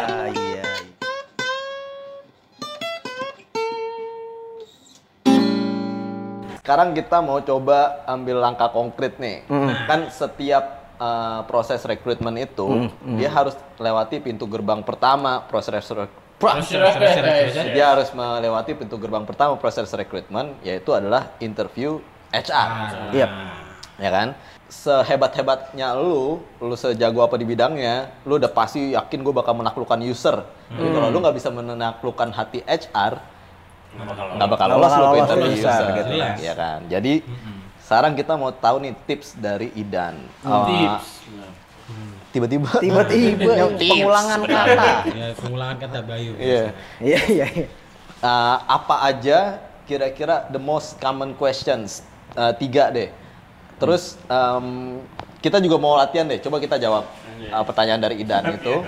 Sekarang 6.63 6.95
kita 6.95 7.19
mau 7.19 7.43
coba 7.43 8.07
ambil 8.07 8.39
langkah 8.39 8.71
konkret 8.71 9.19
nih. 9.19 9.43
Kan 9.83 10.07
setiap 10.07 10.63
uh, 10.95 11.43
proses 11.43 11.83
rekrutmen 11.83 12.39
itu 12.39 12.87
dia 13.19 13.27
harus 13.27 13.51
lewati 13.75 14.23
pintu 14.23 14.47
gerbang 14.47 14.79
pertama 14.79 15.43
proses 15.43 15.83
rekrut- 15.91 16.23
dia 17.67 17.85
harus 17.85 18.07
melewati 18.11 18.75
pintu 18.75 18.95
gerbang 18.95 19.23
pertama 19.23 19.55
proses 19.55 19.91
rekrutmen 19.91 20.55
yaitu 20.63 20.95
adalah 20.95 21.35
interview 21.39 21.99
HR. 22.31 22.67
Iya. 23.11 23.27
Ya 23.99 24.09
kan? 24.09 24.27
Sehebat-hebatnya 24.65 25.93
lu, 25.93 26.41
lu 26.57 26.73
sejago 26.73 27.21
apa 27.21 27.35
di 27.35 27.45
bidangnya, 27.45 28.09
lu 28.23 28.39
udah 28.39 28.49
pasti 28.49 28.95
yakin 28.95 29.19
gue 29.19 29.29
bakal 29.29 29.53
menaklukkan 29.53 29.99
user. 30.01 30.41
Tapi 30.71 30.89
kalau 30.89 31.11
lu 31.11 31.19
nggak 31.19 31.35
bisa 31.37 31.51
menaklukkan 31.53 32.33
hati 32.33 32.65
HR, 32.65 33.19
nggak 33.93 34.49
bakal 34.49 34.67
lolos 34.73 34.93
lu 34.97 35.05
ke 35.05 35.17
interview 35.21 35.51
user, 35.53 35.69
user, 35.69 35.87
gitu 35.93 36.13
kan. 36.17 36.35
ya 36.41 36.53
kan. 36.57 36.79
Jadi 36.89 37.13
sekarang 37.83 38.13
kita 38.17 38.33
mau 38.33 38.49
tahu 38.49 38.75
nih 38.81 38.93
tips 39.05 39.37
dari 39.37 39.69
Idan. 39.77 40.17
Uh, 40.41 40.65
Tips. 40.65 41.07
Tiba-tiba. 42.33 42.81
Tiba-tiba 42.81 43.51
pengulangan 43.77 44.39
kata. 44.49 44.91
Ya, 45.05 45.27
pengulangan 45.37 45.77
kata 45.77 45.99
Bayu. 46.01 46.33
Iya. 46.41 46.73
Iya, 46.97 47.19
iya, 47.29 47.45
iya. 47.53 47.67
Uh, 48.23 48.57
apa 48.65 48.95
aja 49.05 49.61
kira-kira 49.85 50.49
the 50.49 50.57
most 50.57 50.97
common 50.97 51.37
questions? 51.37 52.01
Uh, 52.33 52.49
tiga 52.57 52.89
deh. 52.89 53.13
Terus 53.77 54.17
um, 54.25 54.97
kita 55.45 55.61
juga 55.61 55.77
mau 55.77 55.93
latihan 55.93 56.25
deh. 56.25 56.41
Coba 56.41 56.57
kita 56.57 56.81
jawab 56.81 57.05
uh, 57.53 57.63
pertanyaan 57.67 58.01
dari 58.01 58.25
Idan 58.25 58.57
itu. 58.57 58.81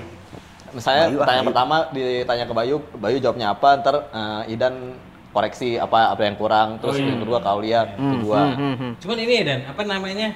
Misalnya 0.76 1.04
Bayu, 1.08 1.18
pertanyaan 1.24 1.46
Bayu. 1.48 1.52
pertama 1.56 1.76
ditanya 1.96 2.46
ke 2.46 2.54
Bayu, 2.54 2.76
Bayu 3.00 3.18
jawabnya 3.24 3.48
apa? 3.56 3.70
Ntar 3.80 3.96
uh, 4.12 4.44
Idan 4.52 5.00
koreksi 5.32 5.80
apa 5.80 6.12
apa 6.12 6.22
yang 6.28 6.36
kurang. 6.36 6.84
Terus 6.84 7.00
yang 7.00 7.24
kedua 7.24 7.40
kau 7.40 7.64
lihat, 7.64 7.96
kedua. 7.96 8.56
Cuman 9.00 9.18
ini 9.24 9.36
dan 9.48 9.60
apa 9.72 9.82
namanya? 9.88 10.36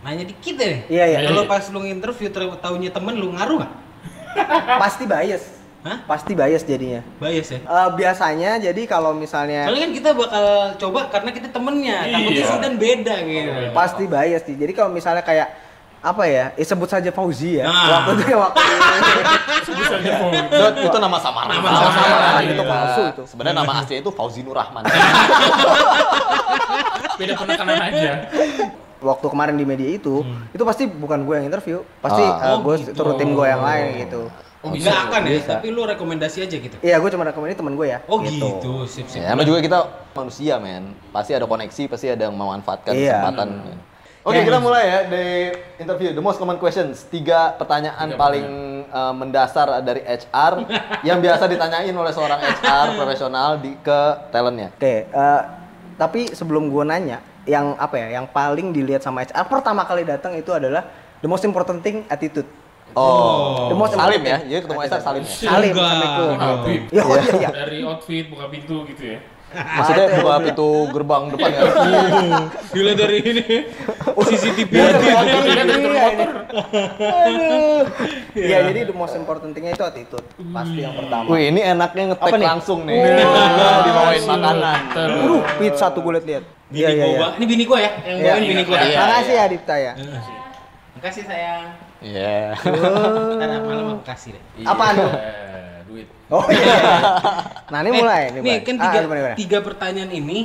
Nanya 0.00 0.24
dikit 0.24 0.56
deh. 0.56 0.86
Iya, 0.88 1.04
iya. 1.12 1.18
Kalau 1.28 1.44
pas 1.44 1.66
lu 1.68 1.84
interview 1.84 2.32
taunya 2.32 2.88
temen 2.88 3.14
lu 3.20 3.36
ngaruh 3.36 3.60
nggak? 3.60 3.72
Pasti 4.82 5.04
bias. 5.04 5.60
Hah? 5.80 5.98
Pasti 6.04 6.32
bias 6.36 6.62
jadinya. 6.64 7.00
Bias 7.16 7.56
ya. 7.56 7.60
Eh, 7.64 7.88
biasanya 7.96 8.60
jadi 8.60 8.82
kalau 8.84 9.16
misalnya 9.16 9.64
Soalnya 9.64 9.88
kan 9.88 9.92
kita 9.96 10.10
bakal 10.12 10.46
coba 10.76 11.00
karena 11.08 11.30
kita 11.32 11.48
temennya. 11.48 11.96
Takutnya 12.04 12.44
sih 12.44 12.58
dan 12.60 12.74
beda 12.76 13.14
gitu. 13.24 13.50
pasti 13.72 14.04
bias 14.04 14.42
sih. 14.44 14.56
Jadi 14.60 14.72
kalau 14.76 14.92
misalnya 14.92 15.24
kayak 15.24 15.48
apa 16.00 16.24
ya? 16.24 16.44
Eh, 16.54 16.64
sebut 16.64 16.86
saja 16.86 17.08
Fauzi 17.08 17.56
ya. 17.56 17.64
Nah. 17.64 18.08
Waktu 18.08 18.24
itu 18.24 18.32
waktu 18.32 18.56
Itu, 20.50 20.66
itu 20.82 20.96
nama 20.98 21.18
samaran. 21.18 21.52
Nama 21.52 21.68
Nama 21.68 21.90
samaran, 21.90 22.42
itu 22.44 22.62
palsu 22.64 23.00
itu. 23.06 23.22
Sebenarnya 23.26 23.56
nama 23.58 23.72
aslinya 23.78 24.00
itu 24.00 24.10
Fauzi 24.10 24.40
Nur 24.40 24.54
Rahman. 24.54 24.82
Beda 27.16 27.34
penekanan 27.36 27.76
aja. 27.82 28.12
waktu 29.00 29.26
kemarin 29.26 29.56
di 29.56 29.64
media 29.64 29.88
itu, 29.90 30.20
itu 30.50 30.60
pasti 30.60 30.84
bukan 30.84 31.24
gue 31.24 31.34
yang 31.34 31.46
interview, 31.46 31.80
pasti 31.98 32.20
Ah. 32.20 32.36
eh, 32.42 32.52
Oh, 32.52 32.60
gue 32.60 32.74
gitu. 32.78 32.92
turun 32.92 33.16
tim 33.16 33.32
gue 33.32 33.46
yang 33.46 33.60
lain 33.60 33.86
gitu. 33.98 34.28
Oh, 34.60 34.68
bisa 34.68 34.92
akan 34.92 35.24
ya, 35.24 35.40
Bisa. 35.40 35.52
tapi 35.56 35.72
lu 35.72 35.88
rekomendasi 35.88 36.44
aja 36.44 36.52
gitu. 36.52 36.76
Iya, 36.78 37.00
gue 37.00 37.08
cuma 37.08 37.24
rekomendasi 37.24 37.56
temen 37.56 37.72
gue 37.74 37.86
ya. 37.88 38.04
Oh 38.04 38.20
gitu, 38.20 38.60
sip 38.84 39.08
sip. 39.08 39.24
Ya, 39.24 39.32
namanya 39.32 39.48
juga 39.48 39.60
kita 39.62 39.78
manusia, 40.12 40.60
men. 40.60 40.92
Pasti 41.08 41.32
ada 41.32 41.48
koneksi, 41.48 41.82
pasti 41.88 42.06
ada 42.08 42.28
yang 42.28 42.36
memanfaatkan 42.36 42.92
Iya. 42.92 43.24
kesempatan. 43.24 43.48
Oke, 44.20 44.44
kita 44.44 44.60
mulai 44.60 44.84
ya 44.84 44.98
dari 45.08 45.48
interview. 45.80 46.12
The 46.12 46.20
most 46.20 46.36
common 46.36 46.60
questions. 46.60 47.08
Tiga 47.08 47.56
pertanyaan 47.56 48.12
paling 48.20 48.46
uh, 48.92 49.16
mendasar 49.16 49.80
dari 49.80 50.04
HR 50.04 50.68
yang 51.08 51.24
biasa 51.24 51.48
ditanyain 51.48 51.96
oleh 51.96 52.12
seorang 52.12 52.36
HR 52.36 53.00
profesional 53.00 53.56
di 53.56 53.72
ke 53.80 54.00
talentnya. 54.28 54.76
Oke, 54.76 55.08
eh, 55.08 55.40
tapi 55.96 56.36
sebelum 56.36 56.68
gue 56.68 56.84
nanya, 56.84 57.24
yang 57.48 57.72
apa 57.80 57.96
ya, 57.96 58.20
yang 58.20 58.28
paling 58.28 58.76
dilihat 58.76 59.00
sama 59.00 59.24
HR 59.24 59.48
pertama 59.48 59.88
kali 59.88 60.04
datang 60.04 60.36
itu 60.36 60.52
adalah 60.52 60.84
the 61.24 61.28
most 61.28 61.48
important 61.48 61.80
thing 61.80 62.04
attitude. 62.12 62.48
Oh, 62.92 63.70
The 63.70 63.76
most 63.78 63.94
Salim 63.94 64.20
important 64.20 64.26
ya. 64.28 64.38
Jadi 64.44 64.60
ketemu 64.68 64.80
HR 64.84 65.00
Salim 65.00 65.22
ya. 65.24 65.32
Salim, 65.32 65.72
assalamualaikum. 65.72 66.78
Iya, 66.92 67.02
oh, 67.06 67.14
iya, 67.16 67.32
iya. 67.40 67.50
Dari 67.54 67.78
outfit 67.88 68.24
buka 68.28 68.52
pintu 68.52 68.84
gitu 68.84 69.16
ya. 69.16 69.18
Maksudnya 69.78 70.06
buka 70.22 70.34
pintu 70.46 70.68
gerbang 70.94 71.22
depan 71.34 71.50
ya. 71.50 71.62
Gila 72.74 72.92
dari 72.94 73.18
ini. 73.18 73.44
CCTV 74.20 74.70
Iya, 74.70 74.86
iya, 74.94 75.16
Iya, 75.26 75.62
dari 75.66 75.84
iya, 75.90 76.04
motor. 76.06 76.28
Aduh. 77.00 77.82
Iya, 78.36 78.58
jadi 78.70 78.80
the 78.86 78.94
most 78.94 79.14
important 79.18 79.50
thing-nya 79.50 79.74
itu 79.74 79.82
attitude. 79.82 80.26
Pasti 80.54 80.80
yang 80.80 80.94
pertama. 80.94 81.26
Wih, 81.34 81.50
ini 81.50 81.60
enaknya 81.66 82.14
ngetek 82.14 82.32
langsung 82.38 82.86
nih. 82.86 82.98
Dibawain 83.86 84.22
makanan. 84.22 84.80
Aduh, 84.94 85.42
pizza 85.58 85.90
tuh 85.90 86.00
gue 86.00 86.12
liat-liat. 86.22 86.44
Bini 86.70 86.94
gua, 86.94 87.10
Bang. 87.18 87.32
Ini 87.34 87.44
bini 87.50 87.64
gua 87.66 87.78
ya, 87.82 87.90
yang 88.06 88.18
Iya. 88.22 88.30
bawain 88.30 88.44
bini 88.46 88.62
gua. 88.62 88.78
Iya. 88.78 88.98
Makasih 89.02 89.34
ya 89.34 89.44
Dipta 89.50 89.74
ya. 89.74 89.92
Makasih 90.94 91.22
sayang. 91.26 91.62
Iya. 91.98 92.54
Ntar 93.34 93.50
malam 93.66 93.84
aku 93.98 94.02
kasih 94.06 94.38
deh. 94.38 94.42
Apaan 94.62 94.94
tuh? 94.94 95.10
Eh, 95.90 96.06
duit. 96.06 96.08
Oh 96.28 96.46
iya. 96.46 96.74
Nah, 97.66 97.78
ini 97.82 97.90
mulai. 97.92 98.22
Eh, 98.24 98.28
Ini 98.30 98.38
nih 98.38 98.42
mulai. 98.42 98.60
kan 98.60 98.74
Ah, 98.76 98.82
tiga, 98.84 98.98
gimana, 99.00 99.18
gimana? 99.20 99.36
tiga 99.36 99.58
pertanyaan 99.60 100.10
ini 100.12 100.38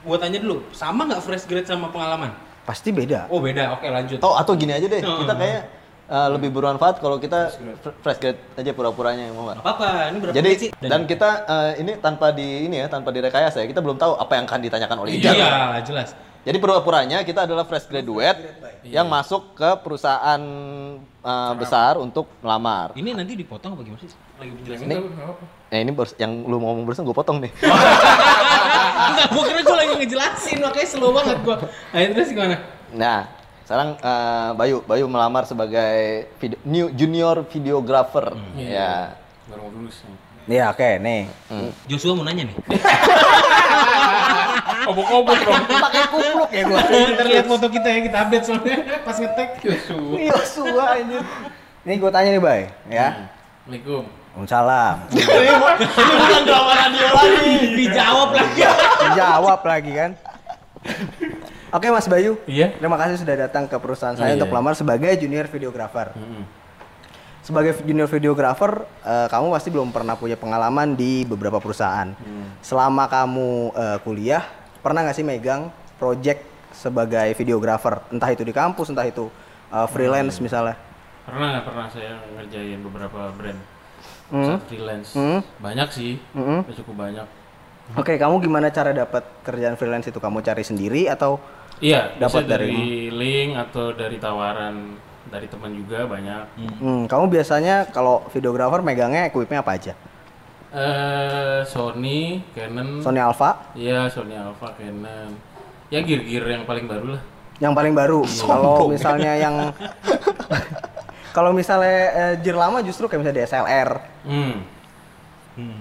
gua 0.00 0.16
tanya 0.16 0.38
dulu, 0.38 0.66
sama 0.72 1.06
nggak 1.06 1.22
fresh 1.22 1.44
grade 1.44 1.64
sama 1.64 1.88
pengalaman? 1.88 2.34
Pasti 2.64 2.90
beda. 2.90 3.26
Oh 3.28 3.38
beda, 3.38 3.72
oke 3.72 3.86
lanjut. 3.86 4.18
Atau 4.18 4.34
atau 4.34 4.52
gini 4.54 4.72
aja 4.72 4.84
deh, 4.84 4.98
Hmm. 4.98 5.22
kita 5.22 5.34
kayak 5.34 5.60
uh, 6.06 6.28
lebih 6.30 6.50
bermanfaat 6.50 6.98
kalau 6.98 7.16
kita 7.16 7.48
fr- 7.76 7.94
fresh 7.98 8.18
grade 8.18 8.40
aja 8.54 8.70
pura-puranya 8.72 9.30
mau 9.30 9.46
nggak? 9.46 9.56
Gak 9.56 9.64
apa-apa, 9.64 9.88
ini 10.08 10.18
berapa 10.18 10.34
Jadi 10.34 10.50
sih? 10.56 10.68
dan 10.76 11.00
kita 11.04 11.28
uh, 11.44 11.72
ini 11.76 11.92
tanpa 11.96 12.30
di 12.30 12.66
ini 12.66 12.76
ya, 12.76 12.86
tanpa 12.86 13.08
direkayasa 13.08 13.62
ya, 13.62 13.66
kita 13.66 13.78
belum 13.78 13.96
tahu 13.96 14.16
apa 14.16 14.32
yang 14.34 14.44
akan 14.44 14.60
ditanyakan 14.60 14.96
oleh 14.98 15.10
Iya, 15.14 15.32
Ijan. 15.32 15.82
jelas. 15.86 16.08
Jadi 16.42 16.56
pura-puranya 16.56 17.20
kita 17.22 17.44
adalah 17.44 17.62
fresh 17.62 17.86
graduate 17.86 18.40
yang 18.82 19.04
masuk 19.06 19.52
ke 19.54 19.68
perusahaan 19.78 20.40
uh, 21.22 21.52
besar 21.54 21.98
untuk 21.98 22.28
melamar. 22.40 22.94
Ini 22.94 23.14
nanti 23.14 23.34
dipotong 23.34 23.74
apa 23.74 23.82
gimana 23.82 24.00
sih? 24.02 24.10
Lagi 24.38 24.50
penjelasan. 24.54 24.86
Ini, 24.86 24.96
eh, 25.72 25.80
ini 25.82 25.90
baru- 25.92 26.18
yang 26.18 26.32
lu 26.46 26.56
mau 26.58 26.72
ngomong 26.72 26.84
barusan 26.86 27.04
gue 27.04 27.16
potong 27.16 27.38
nih. 27.42 27.52
Enggak, 29.08 29.26
gua 29.30 29.42
kira 29.46 29.60
gua 29.62 29.76
lagi 29.78 29.94
ngejelasin, 30.02 30.58
makanya 30.58 30.88
slow 30.90 31.12
banget 31.14 31.38
gua. 31.46 31.56
Nah, 31.94 31.98
terus 32.12 32.28
gimana? 32.34 32.56
Nah, 32.90 33.18
sekarang 33.62 33.88
uh, 34.02 34.50
Bayu, 34.58 34.82
Bayu 34.82 35.06
melamar 35.06 35.46
sebagai 35.46 36.26
video, 36.42 36.58
new 36.66 36.86
junior 36.90 37.46
videographer. 37.46 38.34
Ya. 38.58 39.14
Baru 39.46 39.70
mau 39.70 39.72
lulus. 39.72 40.02
Iya, 40.48 40.72
oke, 40.72 40.98
nih. 40.98 41.28
Joshua 41.86 42.16
mau 42.16 42.24
nanya 42.24 42.48
nih. 42.48 42.56
Obok-obok 44.88 45.38
dong. 45.44 45.62
Pakai 45.68 46.02
kupluk 46.08 46.50
ya 46.50 46.62
gua. 46.64 46.80
Ntar 46.88 47.26
lihat 47.28 47.46
foto 47.46 47.66
kita 47.68 47.88
ya, 47.92 48.00
kita 48.08 48.16
update 48.24 48.44
soalnya 48.48 48.76
pas 49.04 49.16
ngetek. 49.20 49.48
Yosua 50.16 50.84
anjir. 50.96 51.22
Ini 51.84 51.94
gua 52.00 52.10
tanya 52.12 52.30
nih, 52.36 52.42
Bay, 52.42 52.60
ya. 52.88 53.08
Assalamualaikum. 53.68 54.04
Waalaikumsalam. 54.38 54.96
Ini 55.10 56.14
bukan 56.14 56.42
drama 56.46 56.72
radio 56.72 57.06
lagi. 57.10 57.54
Dijawab 57.74 58.30
lagi. 58.32 58.60
Jawab 59.12 59.60
lagi 59.66 59.92
kan. 59.92 60.10
Oke 61.68 61.92
Mas 61.92 62.08
Bayu, 62.08 62.40
Iya. 62.48 62.72
terima 62.80 62.96
kasih 62.96 63.20
sudah 63.20 63.36
datang 63.44 63.68
ke 63.68 63.76
perusahaan 63.76 64.16
Oh, 64.16 64.20
saya 64.24 64.32
iya. 64.32 64.40
untuk 64.40 64.48
melamar 64.48 64.72
sebagai 64.72 65.12
junior 65.20 65.44
videographer. 65.52 66.16
Sebagai 67.44 67.76
junior 67.84 68.08
videographer, 68.08 68.88
eh, 69.04 69.28
kamu 69.28 69.52
pasti 69.52 69.68
belum 69.68 69.92
pernah 69.92 70.16
punya 70.16 70.40
pengalaman 70.40 70.96
di 70.96 71.28
beberapa 71.28 71.60
perusahaan. 71.60 72.08
Selama 72.64 73.04
kamu 73.04 73.76
eh, 73.76 73.98
kuliah, 74.00 74.44
pernah 74.80 75.02
nggak 75.02 75.16
sih 75.16 75.26
megang 75.26 75.68
project 75.96 76.40
sebagai 76.70 77.34
videographer? 77.34 78.02
Entah 78.08 78.30
itu 78.30 78.42
di 78.42 78.52
kampus, 78.52 78.90
entah 78.90 79.04
itu 79.04 79.28
eh, 79.68 79.86
freelance 79.88 80.38
misalnya. 80.38 80.76
Pernah, 81.24 81.60
pernah 81.60 81.86
saya 81.86 82.16
ngerjain 82.34 82.80
beberapa 82.80 83.28
brand. 83.36 83.60
Hmm. 84.28 84.44
Saat 84.56 84.64
freelance. 84.68 85.12
Hmm. 85.12 85.40
Banyak 85.60 85.88
sih. 85.90 86.16
Hmm. 86.32 86.64
Udah 86.64 86.76
Cukup 86.76 86.96
banyak. 86.96 87.26
Oke, 87.96 88.20
kamu 88.20 88.40
gimana 88.40 88.68
cara 88.68 88.92
dapat 88.92 89.24
kerjaan 89.40 89.76
freelance 89.76 90.08
itu? 90.08 90.20
Kamu 90.20 90.40
cari 90.40 90.60
sendiri 90.60 91.08
atau 91.08 91.40
Iya, 91.78 92.18
Dapat 92.18 92.50
dari- 92.50 92.74
dari 92.74 92.82
link 93.14 93.50
atau 93.54 93.94
dari 93.94 94.18
tawaran 94.18 94.98
dari 95.30 95.46
teman 95.46 95.70
juga 95.70 96.10
banyak. 96.10 96.42
Hmm, 96.82 97.06
kamu 97.06 97.30
biasanya 97.30 97.86
kalau 97.86 98.26
videographer 98.28 98.82
megangnya 98.82 99.30
equipnya 99.30 99.62
apa 99.62 99.78
aja? 99.78 99.94
Eh 100.68 101.60
Sony, 101.64 102.44
Canon. 102.52 103.00
Sony 103.00 103.16
Alpha, 103.18 103.72
Iya, 103.72 104.04
Sony 104.06 104.36
Alpha, 104.36 104.68
Canon. 104.74 105.32
Ya 105.88 106.00
gear-gear 106.00 106.44
yang 106.46 106.64
paling 106.64 106.84
baru 106.84 107.16
lah. 107.16 107.22
yang 107.58 107.74
paling 107.74 107.90
baru. 107.90 108.22
Kalau 108.22 108.86
misalnya 108.86 109.34
yang 109.34 109.74
kalau 111.36 111.50
misalnya 111.50 111.96
eh, 112.12 112.34
gear 112.38 112.54
lama 112.54 112.78
justru 112.80 113.10
kayak 113.10 113.18
misalnya 113.18 113.38
DSLR. 113.42 113.90
Hmm. 114.22 114.62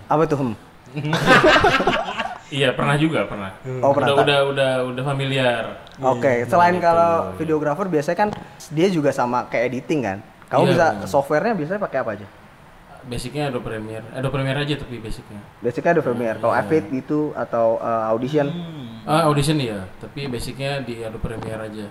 Apa 0.08 0.24
tuh? 0.26 0.40
Hmm? 0.42 0.56
Iya 2.48 2.72
pernah 2.72 2.96
juga 2.96 3.28
pernah. 3.28 3.52
Oh, 3.84 3.92
pernah. 3.92 4.16
Udah 4.16 4.24
udah 4.24 4.40
udah 4.48 4.72
udah 4.88 5.04
familiar. 5.04 5.84
Oke, 6.00 6.48
selain 6.48 6.80
kalau 6.80 7.36
videographer 7.36 7.92
biasanya 7.92 8.16
kan 8.16 8.30
dia 8.72 8.88
juga 8.88 9.12
sama 9.12 9.52
kayak 9.52 9.68
editing 9.68 10.00
kan. 10.00 10.18
Kamu 10.48 10.64
Iya, 10.64 10.72
bisa 10.72 10.86
benar. 10.96 11.08
softwarenya 11.12 11.56
biasanya 11.60 11.82
pakai 11.84 12.00
apa 12.00 12.12
aja? 12.16 12.28
Basicnya 13.08 13.48
Adobe 13.48 13.72
Premiere, 13.72 14.04
Adobe 14.12 14.36
Premiere 14.36 14.60
aja 14.68 14.76
tapi 14.76 15.00
basicnya. 15.00 15.40
Basicnya 15.64 15.92
ada 15.96 16.04
Premiere. 16.04 16.38
Kalau 16.44 16.52
Avid 16.52 16.84
gitu 16.92 17.32
atau 17.34 17.80
uh, 17.80 18.12
Audition 18.12 18.52
Ah 19.08 19.24
audition 19.32 19.56
iya, 19.56 19.88
tapi 20.04 20.28
basicnya 20.28 20.84
di 20.84 21.00
Adobe 21.00 21.32
Premiere 21.32 21.72
aja 21.72 21.88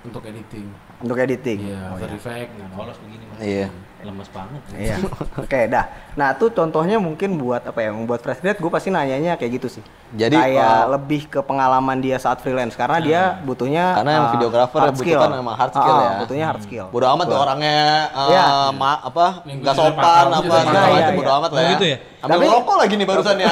untuk 0.00 0.24
editing. 0.24 0.64
untuk 1.04 1.20
editing. 1.20 1.60
Iya, 1.60 1.92
After 1.92 2.08
Effects. 2.16 2.56
Nggak 2.56 2.72
lolos 2.80 2.98
begini 3.04 3.24
Mas. 3.28 3.38
Iya. 3.44 3.66
Lemes 4.04 4.28
banget 4.28 4.60
Iya. 4.70 4.96
Oke, 5.42 5.60
dah. 5.66 5.84
Nah, 6.12 6.32
tuh 6.32 6.48
contohnya 6.48 6.96
mungkin 6.96 7.34
buat 7.34 7.64
apa 7.64 7.78
ya? 7.78 7.90
Buat 7.90 8.20
fresh 8.20 8.38
grade 8.38 8.56
gue 8.56 8.68
pasti 8.68 8.88
nanyanya 8.88 9.34
kayak 9.34 9.52
gitu 9.54 9.68
sih. 9.70 9.84
Jadi, 10.12 10.36
kayak 10.36 10.62
uh, 10.62 10.86
lebih 10.94 11.26
ke 11.26 11.40
pengalaman 11.40 11.98
dia 11.98 12.14
saat 12.16 12.38
freelance 12.38 12.72
karena 12.72 12.98
dia 12.98 13.20
butuhnya 13.40 13.98
Karena 13.98 14.12
yang 14.12 14.26
uh, 14.26 14.32
videographer 14.32 14.78
hard 14.78 14.94
skill. 14.94 15.18
butuhkan 15.18 15.30
emang 15.36 15.56
hard 15.56 15.72
skill 15.72 15.90
Ah, 15.90 16.00
ya. 16.00 16.10
Butuhnya 16.20 16.44
hard 16.46 16.62
skill. 16.62 16.86
Bodo 16.88 17.06
amat 17.08 17.26
tuh 17.26 17.38
orangnya 17.38 17.78
Iya. 18.24 18.44
ma- 18.70 19.02
apa 19.02 19.26
Yang 19.42 19.58
nggak 19.58 19.74
bisa 19.74 19.82
sopan 19.82 20.24
apa 20.28 20.38
gitu. 20.38 20.54
segala 20.54 20.70
Iya, 20.70 20.84
macam 20.86 20.94
iya, 20.94 21.08
bodo 21.14 21.26
iya. 21.26 21.34
amat 21.34 21.50
lah 21.50 21.58
Oh, 21.58 21.64
ya. 21.64 21.72
gitu 21.72 21.86
ya? 21.86 21.98
Ambil 22.24 22.40
Tapi- 22.40 22.54
rokok 22.56 22.76
lagi 22.80 22.94
nih 22.96 23.06
barusan 23.06 23.36
ya. 23.36 23.48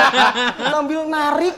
Sambil 0.74 1.00
narik. 1.10 1.54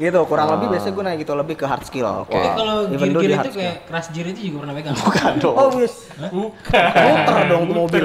gitu, 0.00 0.20
kurang 0.24 0.48
lebih 0.56 0.66
biasanya 0.72 0.92
gue 0.96 1.02
nanya 1.04 1.18
gitu 1.20 1.32
lebih 1.36 1.54
ke 1.60 1.66
hard 1.68 1.84
skill. 1.84 2.24
Oke. 2.24 2.32
tapi 2.32 2.48
kalau 2.56 2.76
gear-gear 2.88 3.44
itu 3.44 3.52
kayak 3.52 3.76
crash 3.84 4.08
gear 4.16 4.26
itu 4.32 4.40
juga 4.48 4.56
pernah 4.64 4.74
pegang 4.80 4.96
Bukan 4.96 5.32
dong. 5.44 5.56
Oh, 5.60 5.68
yes. 5.76 5.94
Muter 6.32 7.36
dong 7.52 7.62
tuh 7.68 7.76
mobil. 7.76 8.04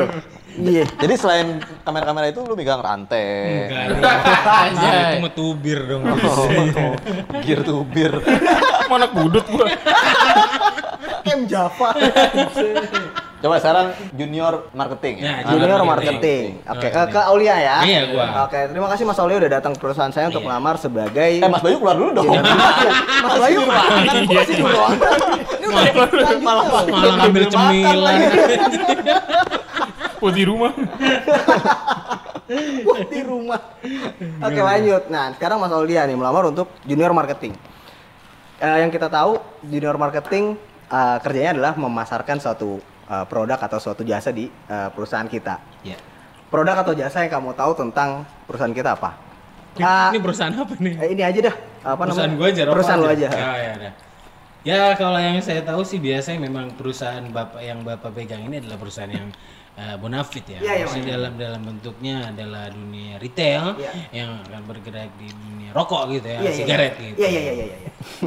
Iya. 0.60 0.84
Jadi 1.00 1.14
selain 1.16 1.48
kamera-kamera 1.88 2.28
itu 2.28 2.44
lu 2.44 2.52
megang 2.52 2.84
rantai, 2.84 3.70
Anjay. 4.44 5.16
itu 5.16 5.24
mah 5.24 5.32
tubir 5.32 5.80
dong 5.88 6.04
gear 7.48 7.62
tubir. 7.64 8.12
Mana 8.92 9.08
budut 9.08 9.46
gua. 9.48 9.72
M 11.38 11.48
Java. 11.48 11.96
Coba 13.40 13.56
sekarang 13.56 13.96
junior 14.12 14.68
marketing 14.76 15.24
Ya, 15.24 15.40
ya. 15.40 15.48
Junior 15.48 15.80
marketing. 15.88 16.60
marketing. 16.60 16.72
Oke, 16.76 16.88
ke, 16.92 17.02
ke 17.08 17.20
Aulia 17.24 17.56
ya. 17.56 17.78
Iya, 17.88 18.02
gua. 18.12 18.26
Oke, 18.44 18.60
terima 18.68 18.88
kasih 18.92 19.04
Mas 19.08 19.16
Aulia 19.16 19.38
udah 19.40 19.52
datang 19.56 19.72
ke 19.72 19.80
perusahaan 19.80 20.12
saya 20.12 20.28
untuk 20.28 20.44
melamar 20.44 20.76
sebagai 20.76 21.40
Eh 21.40 21.48
Mas 21.48 21.64
Bayu 21.64 21.80
keluar 21.80 21.96
dulu 21.96 22.12
dong. 22.20 22.28
Mas 23.24 23.36
Bayu 23.40 23.60
masih 23.64 24.28
di 24.28 24.60
ruangan. 24.60 25.00
Ini 25.56 25.66
udah 25.72 26.30
Malah 26.44 26.64
malah 26.68 27.14
ngambil 27.18 27.44
cemilan. 27.48 28.20
Oh 30.20 30.28
di 30.28 30.44
rumah. 30.44 30.76
Wah, 32.84 33.00
di 33.16 33.22
rumah. 33.24 33.62
Oke, 34.44 34.60
lanjut. 34.60 35.08
Nah, 35.08 35.32
sekarang 35.32 35.64
Mas 35.64 35.72
Aulia 35.72 36.04
nih 36.04 36.20
melamar 36.20 36.44
untuk 36.44 36.68
junior 36.84 37.16
marketing. 37.16 37.56
Eh, 38.60 38.78
yang 38.84 38.92
kita 38.92 39.08
tahu 39.08 39.40
junior 39.64 39.96
marketing 39.96 40.60
eh, 40.92 41.18
kerjanya 41.24 41.56
adalah 41.56 41.74
memasarkan 41.80 42.36
suatu 42.44 42.84
eh, 43.10 43.26
produk 43.26 43.58
atau 43.60 43.78
suatu 43.78 44.02
jasa 44.02 44.30
di 44.30 44.46
eh, 44.48 44.90
perusahaan 44.90 45.26
kita. 45.26 45.58
ya 45.82 45.98
Produk 46.48 46.78
atau 46.80 46.94
jasa 46.94 47.22
yang 47.22 47.32
kamu 47.32 47.54
tahu 47.54 47.72
tentang 47.76 48.10
perusahaan 48.46 48.72
kita 48.72 48.94
apa? 48.94 49.14
ini, 49.72 49.86
Ah, 49.86 50.10
ini 50.10 50.18
perusahaan 50.20 50.50
apa 50.52 50.74
nih 50.76 50.94
eh, 50.98 51.10
ini 51.12 51.22
aja 51.22 51.40
dah. 51.44 51.56
Apa 51.86 52.02
perusahaan 52.04 52.34
gua 52.34 52.48
aja 52.48 52.62
Perusahaan 52.66 53.00
lo 53.00 53.08
aja. 53.08 53.28
ya 53.30 53.50
ya 53.56 53.74
dah. 53.78 53.94
ya 54.60 54.82
kalau 54.94 55.16
yang 55.16 55.38
saya 55.40 55.62
tahu 55.62 55.82
sih 55.82 55.98
biasanya 55.98 56.42
memang 56.42 56.74
perusahaan 56.74 57.22
bapak 57.24 57.62
yang 57.62 57.80
bapak 57.82 58.12
pegang 58.12 58.44
ini 58.44 58.60
adalah 58.60 58.76
perusahaan 58.76 59.08
yang 59.08 59.30
eh, 59.78 59.96
bonafit 59.96 60.44
ya, 60.44 60.60
Iya, 60.60 60.74
iya, 60.74 60.84
Maksudnya 60.84 61.14
dalam 61.16 61.34
dalam 61.38 61.62
bentuknya 61.64 62.16
adalah 62.28 62.68
dunia 62.68 63.16
retail 63.16 63.78
Iya. 63.78 63.92
yang 64.12 64.30
akan 64.44 64.62
bergerak 64.66 65.08
di 65.16 65.28
dunia 65.32 65.70
rokok 65.72 66.02
gitu 66.12 66.28
ya, 66.28 66.40
Iya, 66.40 66.44
iya, 66.44 66.52
sigaret 66.52 66.94
iya. 66.94 67.06
gitu. 67.08 67.18
Iya, 67.22 67.30
iya, 67.30 67.52
iya. 67.56 67.78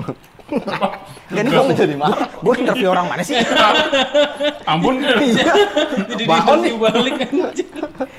Gak 0.52 1.00
nih 1.38 1.50
Kenapa 1.50 1.72
jadi 1.72 1.94
marah? 1.94 2.28
Gue 2.38 2.54
interview 2.58 2.88
orang 2.88 3.06
mana 3.06 3.22
sih? 3.22 3.36
Ampun. 4.70 5.00
Jadi 6.10 6.22
Bahon 6.24 6.58
di 6.60 6.72
balik 6.74 7.14
aja. 7.24 7.64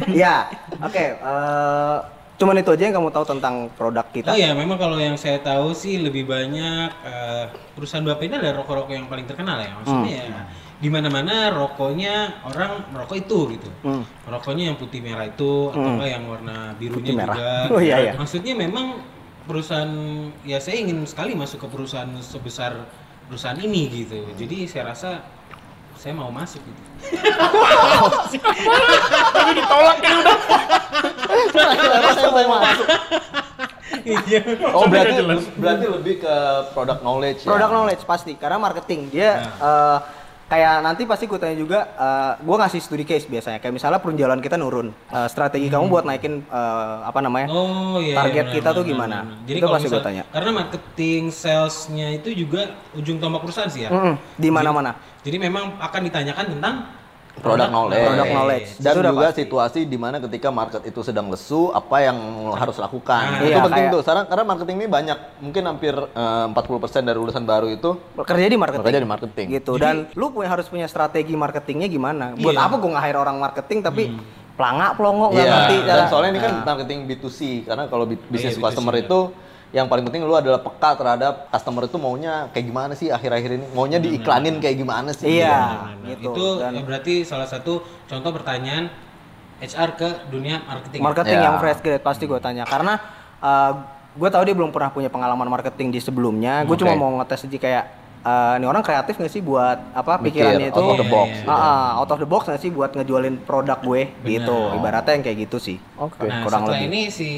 Iya, 0.08 0.36
oke. 0.80 1.06
eh, 1.14 1.98
cuman 2.34 2.56
itu 2.58 2.72
aja 2.72 2.84
yang 2.84 2.96
kamu 2.96 3.10
tahu 3.10 3.26
tentang 3.30 3.56
produk 3.72 4.06
kita. 4.10 4.30
Oh 4.30 4.38
ya, 4.38 4.52
memang 4.52 4.76
kalau 4.76 4.98
yang 4.98 5.16
saya 5.16 5.38
tahu 5.40 5.72
sih 5.72 6.02
lebih 6.02 6.26
banyak 6.26 6.90
eh, 7.04 7.46
perusahaan 7.72 8.04
bapak 8.04 8.24
ini 8.24 8.36
adalah 8.36 8.64
rokok-rokok 8.64 8.94
yang 8.94 9.06
paling 9.06 9.26
terkenal 9.26 9.58
ya. 9.58 9.72
Maksudnya 9.76 10.22
Hmm. 10.24 10.34
ya 10.34 10.44
di 10.84 10.92
mana-mana 10.92 11.48
rokoknya 11.50 12.44
orang 12.44 12.92
merokok 12.92 13.16
itu 13.18 13.56
gitu. 13.56 13.70
Hmm. 13.84 14.04
Rokoknya 14.28 14.68
yang 14.68 14.76
putih 14.76 15.00
merah 15.00 15.24
itu 15.24 15.72
atau 15.72 15.80
enggak 15.96 16.10
yang 16.12 16.24
warna 16.28 16.76
birunya 16.76 17.00
Putih 17.00 17.16
merah. 17.16 17.36
juga. 17.38 17.54
Oh, 17.72 17.80
iya, 17.80 17.96
iya. 18.02 18.14
Maksudnya 18.20 18.52
memang 18.52 19.00
perusahaan 19.44 19.92
ya 20.48 20.58
saya 20.64 20.80
ingin 20.80 21.04
sekali 21.04 21.36
masuk 21.36 21.64
ke 21.64 21.68
perusahaan 21.68 22.10
sebesar 22.24 22.88
perusahaan 23.28 23.60
ini 23.60 23.92
gitu. 23.92 24.24
Jadi 24.40 24.68
saya 24.68 24.96
rasa 24.96 25.24
saya 26.00 26.14
mau 26.18 26.32
masuk 26.32 26.60
gitu. 26.64 26.82
Iya. 34.04 34.42
Oh 34.76 34.84
berarti 34.90 35.22
berarti 35.56 35.86
lebih 35.88 36.16
ke 36.20 36.36
product 36.76 37.02
knowledge 37.08 37.40
ya. 37.46 37.50
Product 37.56 37.72
knowledge 37.72 38.04
pasti, 38.04 38.34
karena 38.36 38.60
marketing 38.60 39.08
dia 39.08 39.48
eh, 39.60 39.98
kayak 40.54 40.86
nanti 40.86 41.04
pasti 41.04 41.26
gue 41.26 41.40
tanya 41.42 41.58
juga, 41.58 41.80
eh, 41.90 42.34
gue 42.38 42.56
ngasih 42.56 42.78
studi 42.78 43.02
case 43.04 43.26
biasanya. 43.26 43.58
Kayak 43.58 43.74
misalnya 43.74 43.98
penjualan 43.98 44.38
kita 44.38 44.54
nurun, 44.54 44.94
Eh, 45.10 45.28
strategi 45.28 45.66
kamu 45.68 45.90
buat 45.90 46.06
naikin 46.06 46.46
eh, 46.46 46.98
apa 47.02 47.20
namanya? 47.20 47.50
Oh 47.50 47.98
iya. 47.98 48.14
Target 48.16 48.46
iya, 48.48 48.54
kita 48.54 48.70
benar, 48.70 48.78
tuh 48.78 48.84
gimana? 48.86 49.18
benar. 49.26 49.38
Jadi 49.44 49.58
Itu 49.58 49.68
pasti 49.68 49.88
misal- 49.90 49.98
gua 49.98 50.06
tanya. 50.06 50.24
Karena 50.30 50.52
marketing 50.54 51.24
salesnya 51.34 52.08
itu 52.14 52.30
juga 52.38 52.62
ujung 52.94 53.18
tombak 53.18 53.42
perusahaan 53.42 53.66
sih 53.68 53.86
ya. 53.86 53.90
Mm-mm, 53.90 54.14
di 54.38 54.50
mana-mana. 54.54 54.94
Jadi 55.26 55.38
memang 55.40 55.82
akan 55.82 56.02
ditanyakan 56.04 56.46
tentang 56.54 56.76
Product 57.34 57.66
knowledge. 57.68 58.06
Product 58.06 58.30
knowledge. 58.32 58.68
Dan 58.78 58.92
Itu 58.92 59.00
udah 59.00 59.12
juga 59.12 59.28
pasti. 59.28 59.40
situasi 59.42 59.80
di 59.84 59.98
mana 59.98 60.16
ketika 60.20 60.50
market 60.50 60.82
itu 60.84 61.02
sedang 61.02 61.28
lesu, 61.28 61.74
apa 61.74 61.98
yang 62.00 62.18
harus 62.54 62.78
lakukan. 62.78 63.24
Nah, 63.26 63.42
itu 63.42 63.50
iya, 63.50 63.58
penting 63.60 63.84
kayak- 63.84 63.94
tuh. 63.94 64.02
Sekarang 64.02 64.24
karena 64.28 64.44
marketing 64.46 64.76
ini 64.76 64.88
banyak, 64.88 65.18
mungkin 65.40 65.64
hampir 65.66 65.94
eh, 65.98 66.46
40% 66.48 66.54
dari 67.02 67.18
lulusan 67.18 67.44
baru 67.44 67.68
itu 67.68 67.90
Kerja 68.16 68.46
di 68.46 68.54
marketing. 68.56 68.80
bekerja 68.80 69.00
di 69.00 69.10
marketing. 69.10 69.46
Gitu. 69.52 69.72
Dan 69.76 69.96
lu 70.14 70.30
punya 70.30 70.50
harus 70.52 70.68
punya 70.68 70.86
strategi 70.86 71.34
marketingnya 71.34 71.88
gimana? 71.88 72.26
Buat 72.36 72.54
Iya. 72.54 72.64
apa 72.64 72.76
gue 72.78 72.92
nge-hire 72.92 73.18
orang 73.18 73.38
marketing 73.40 73.80
tapi 73.82 74.04
pelangak 74.54 74.92
pelongo 74.94 75.26
nggak 75.28 75.42
Iya, 75.42 75.54
ngerti 75.58 75.78
dan 75.84 76.06
soalnya 76.06 76.30
ini 76.30 76.40
kan 76.40 76.54
Nah. 76.54 76.66
marketing 76.68 77.00
B2C 77.10 77.40
karena 77.66 77.84
kalau 77.88 78.06
bi- 78.06 78.22
bisnis 78.24 78.54
iya, 78.54 78.62
customer 78.62 78.94
B2C, 78.94 79.04
itu 79.04 79.20
yang 79.74 79.90
paling 79.90 80.06
penting 80.06 80.22
lu 80.22 80.32
adalah 80.32 80.62
peka 80.62 80.94
terhadap 80.94 81.50
customer 81.50 81.84
itu 81.84 81.98
maunya 81.98 82.46
kayak 82.50 82.66
gimana 82.66 82.94
sih 82.94 83.10
akhir-akhir 83.10 83.52
ini 83.52 83.66
maunya 83.74 83.98
diiklanin 83.98 84.62
kayak 84.62 84.78
gimana 84.78 85.10
sih 85.12 85.42
Iya. 85.42 85.90
Gitu. 86.06 86.30
itu 86.30 86.46
Dan- 86.62 86.78
ya 86.78 86.82
berarti 86.84 87.14
salah 87.24 87.46
satu 87.46 87.82
contoh 88.06 88.30
pertanyaan 88.32 88.94
HR 89.60 89.90
ke 89.96 90.10
dunia 90.30 90.62
marketing. 90.62 91.02
marketing 91.02 91.38
Ya. 91.38 91.44
yang 91.44 91.56
fresh 91.58 91.82
grade 91.82 92.02
pasti 92.02 92.24
gue 92.24 92.38
tanya 92.38 92.64
karena 92.64 93.02
gue 94.14 94.30
tahu 94.30 94.44
dia 94.44 94.54
belum 94.54 94.70
pernah 94.70 94.88
punya 94.88 95.10
pengalaman 95.10 95.50
marketing 95.50 95.90
di 95.90 95.98
sebelumnya 95.98 96.62
gue 96.62 96.72
Oke. 96.72 96.86
cuma 96.86 96.94
mau 96.94 97.10
ngetes 97.18 97.44
aja 97.44 97.58
kayak 97.60 97.84
eh, 98.24 98.54
ini 98.56 98.66
orang 98.66 98.80
kreatif 98.80 99.18
nggak 99.18 99.28
sih 99.28 99.42
buat 99.42 99.78
apa 99.92 100.16
Mikir, 100.18 100.46
pikirannya 100.46 100.68
itu 100.70 100.78
out 100.78 100.92
of 100.92 100.98
the 100.98 101.10
box, 101.10 101.28
Iya, 101.28 101.40
gitu. 101.42 101.50
Ah, 101.50 101.60
ah, 101.60 101.90
out 101.98 102.08
of 102.08 102.20
the 102.20 102.30
box 102.30 102.42
nggak 102.46 102.62
sih 102.62 102.70
buat 102.70 102.92
ngejualin 102.94 103.36
produk 103.42 103.80
gue 103.82 104.02
gitu 104.24 104.58
ibaratnya 104.72 105.12
yang 105.12 105.24
kayak 105.24 105.38
gitu 105.44 105.58
sih 105.58 105.78
Oke. 105.98 106.24
Nah, 106.24 106.46
kurang 106.46 106.62
setelah 106.64 106.78
lebih. 106.78 106.88
ini 106.88 107.02
si 107.10 107.30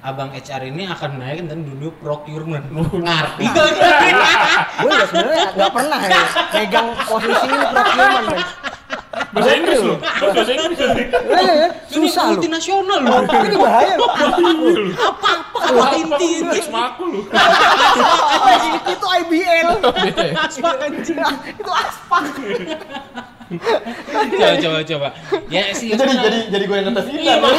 abang 0.00 0.32
HR 0.32 0.72
ini 0.72 0.88
akan 0.88 1.20
menaikkan 1.20 1.46
dan 1.52 1.60
dunia 1.68 1.92
procurement. 2.00 2.64
Ngerti 2.72 3.44
gak? 3.52 3.68
gue 4.80 4.88
nggak 4.88 5.08
sebenarnya 5.12 5.46
nggak 5.56 5.72
pernah 5.76 6.00
ya 6.00 6.22
megang 6.56 6.88
posisi 7.04 7.46
ini 7.48 7.66
procurement 7.68 8.22
men. 8.24 8.24
Bahasa 9.30 9.50
Inggris 9.54 9.78
loh. 9.84 9.98
Bahasa 10.00 10.52
Inggris. 10.56 10.78
Eh, 10.80 10.96
eh, 11.36 11.68
susah 11.92 12.22
lu 12.30 12.30
multinasional 12.34 12.98
loh. 13.04 13.22
ini 13.28 13.56
bahaya 13.58 13.94
lu. 14.00 14.06
Apa 15.60 15.86
inti 15.94 16.26
itu? 16.26 16.42
Inggris 16.48 16.66
maku 16.72 17.04
lu. 17.06 17.20
itu 18.90 19.06
IBL 19.20 19.68
Aspak 20.34 20.74
anjing. 20.82 21.18
itu 21.60 21.70
aspak 21.70 22.24
Coba 23.50 24.54
coba 24.56 24.78
coba. 24.84 25.08
Ya 25.46 25.62
sih. 25.72 25.90
jadi 25.90 26.06
jadi 26.12 26.38
jadi 26.48 26.64
gue 26.64 26.76
yang 26.76 26.86
ngetes 26.86 27.06
ini 27.06 27.20
Iya, 27.20 27.34
kan? 27.36 27.50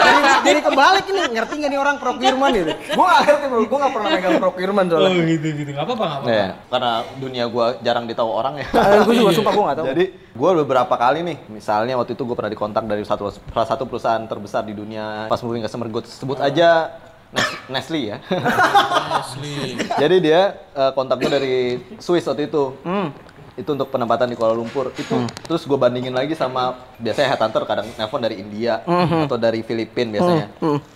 jadi, 0.00 0.20
jadi 0.40 0.58
kebalik 0.62 1.04
ini 1.04 1.20
ngerti 1.28 1.52
nggak 1.56 1.70
nih 1.70 1.80
orang 1.80 1.96
procurement 1.98 2.52
gitu 2.52 2.70
gue 2.70 3.04
nggak 3.04 3.20
ngerti 3.20 3.44
bro 3.44 3.60
gue 3.60 3.78
nggak 3.78 3.92
pernah 3.92 4.08
megang 4.08 4.36
procurement 4.38 4.86
Oh 4.86 4.94
soalnya 4.96 5.22
gitu 5.26 5.46
gitu. 5.56 5.70
Gak 5.70 5.84
apa-apa 5.84 6.04
gak 6.04 6.18
apa-apa. 6.20 6.30
Ya, 6.32 6.48
karena 6.66 6.92
dunia 7.16 7.44
gue 7.46 7.66
jarang 7.80 8.04
ditahu 8.04 8.30
orang 8.30 8.54
ya. 8.56 8.66
gue 9.02 9.14
juga 9.16 9.30
sumpah 9.32 9.52
gue 9.52 9.64
nggak 9.64 9.78
tahu 9.78 9.86
Jadi 9.90 10.04
gue 10.30 10.50
beberapa 10.56 10.94
kali 10.94 11.18
nih, 11.20 11.36
misalnya 11.48 11.94
waktu 11.94 12.14
itu 12.14 12.22
gue 12.22 12.36
pernah 12.38 12.48
dikontak 12.48 12.84
dari 12.86 13.02
satu 13.02 13.24
salah 13.28 13.68
satu 13.68 13.84
perusahaan 13.84 14.22
terbesar 14.22 14.62
di 14.62 14.72
dunia 14.72 15.26
pas 15.26 15.40
moving 15.40 15.60
customer 15.60 15.90
gue 15.90 16.02
sebut 16.04 16.38
aja 16.38 16.94
Nes- 17.30 17.58
Nestle 17.68 18.02
ya. 18.04 18.18
Asli. 19.20 19.78
Jadi 19.78 20.16
dia 20.20 20.40
eh, 20.70 20.90
kontak 20.92 21.18
gue 21.18 21.30
dari 21.30 21.54
Swiss 21.96 22.26
waktu 22.26 22.46
itu. 22.46 22.74
Hmm. 22.82 23.14
Itu 23.60 23.70
untuk 23.76 23.92
penempatan 23.92 24.26
di 24.26 24.36
Kuala 24.40 24.56
Lumpur. 24.56 24.88
Itu 24.96 25.28
terus 25.44 25.68
gue 25.68 25.76
bandingin 25.76 26.16
lagi 26.16 26.32
sama 26.32 26.80
biasanya 26.96 27.36
headhunter 27.36 27.62
kadang 27.68 27.86
nelpon 27.94 28.24
dari 28.24 28.40
India 28.40 28.80
atau 29.28 29.36
dari 29.36 29.60
Filipina 29.60 30.16
biasanya. 30.16 30.46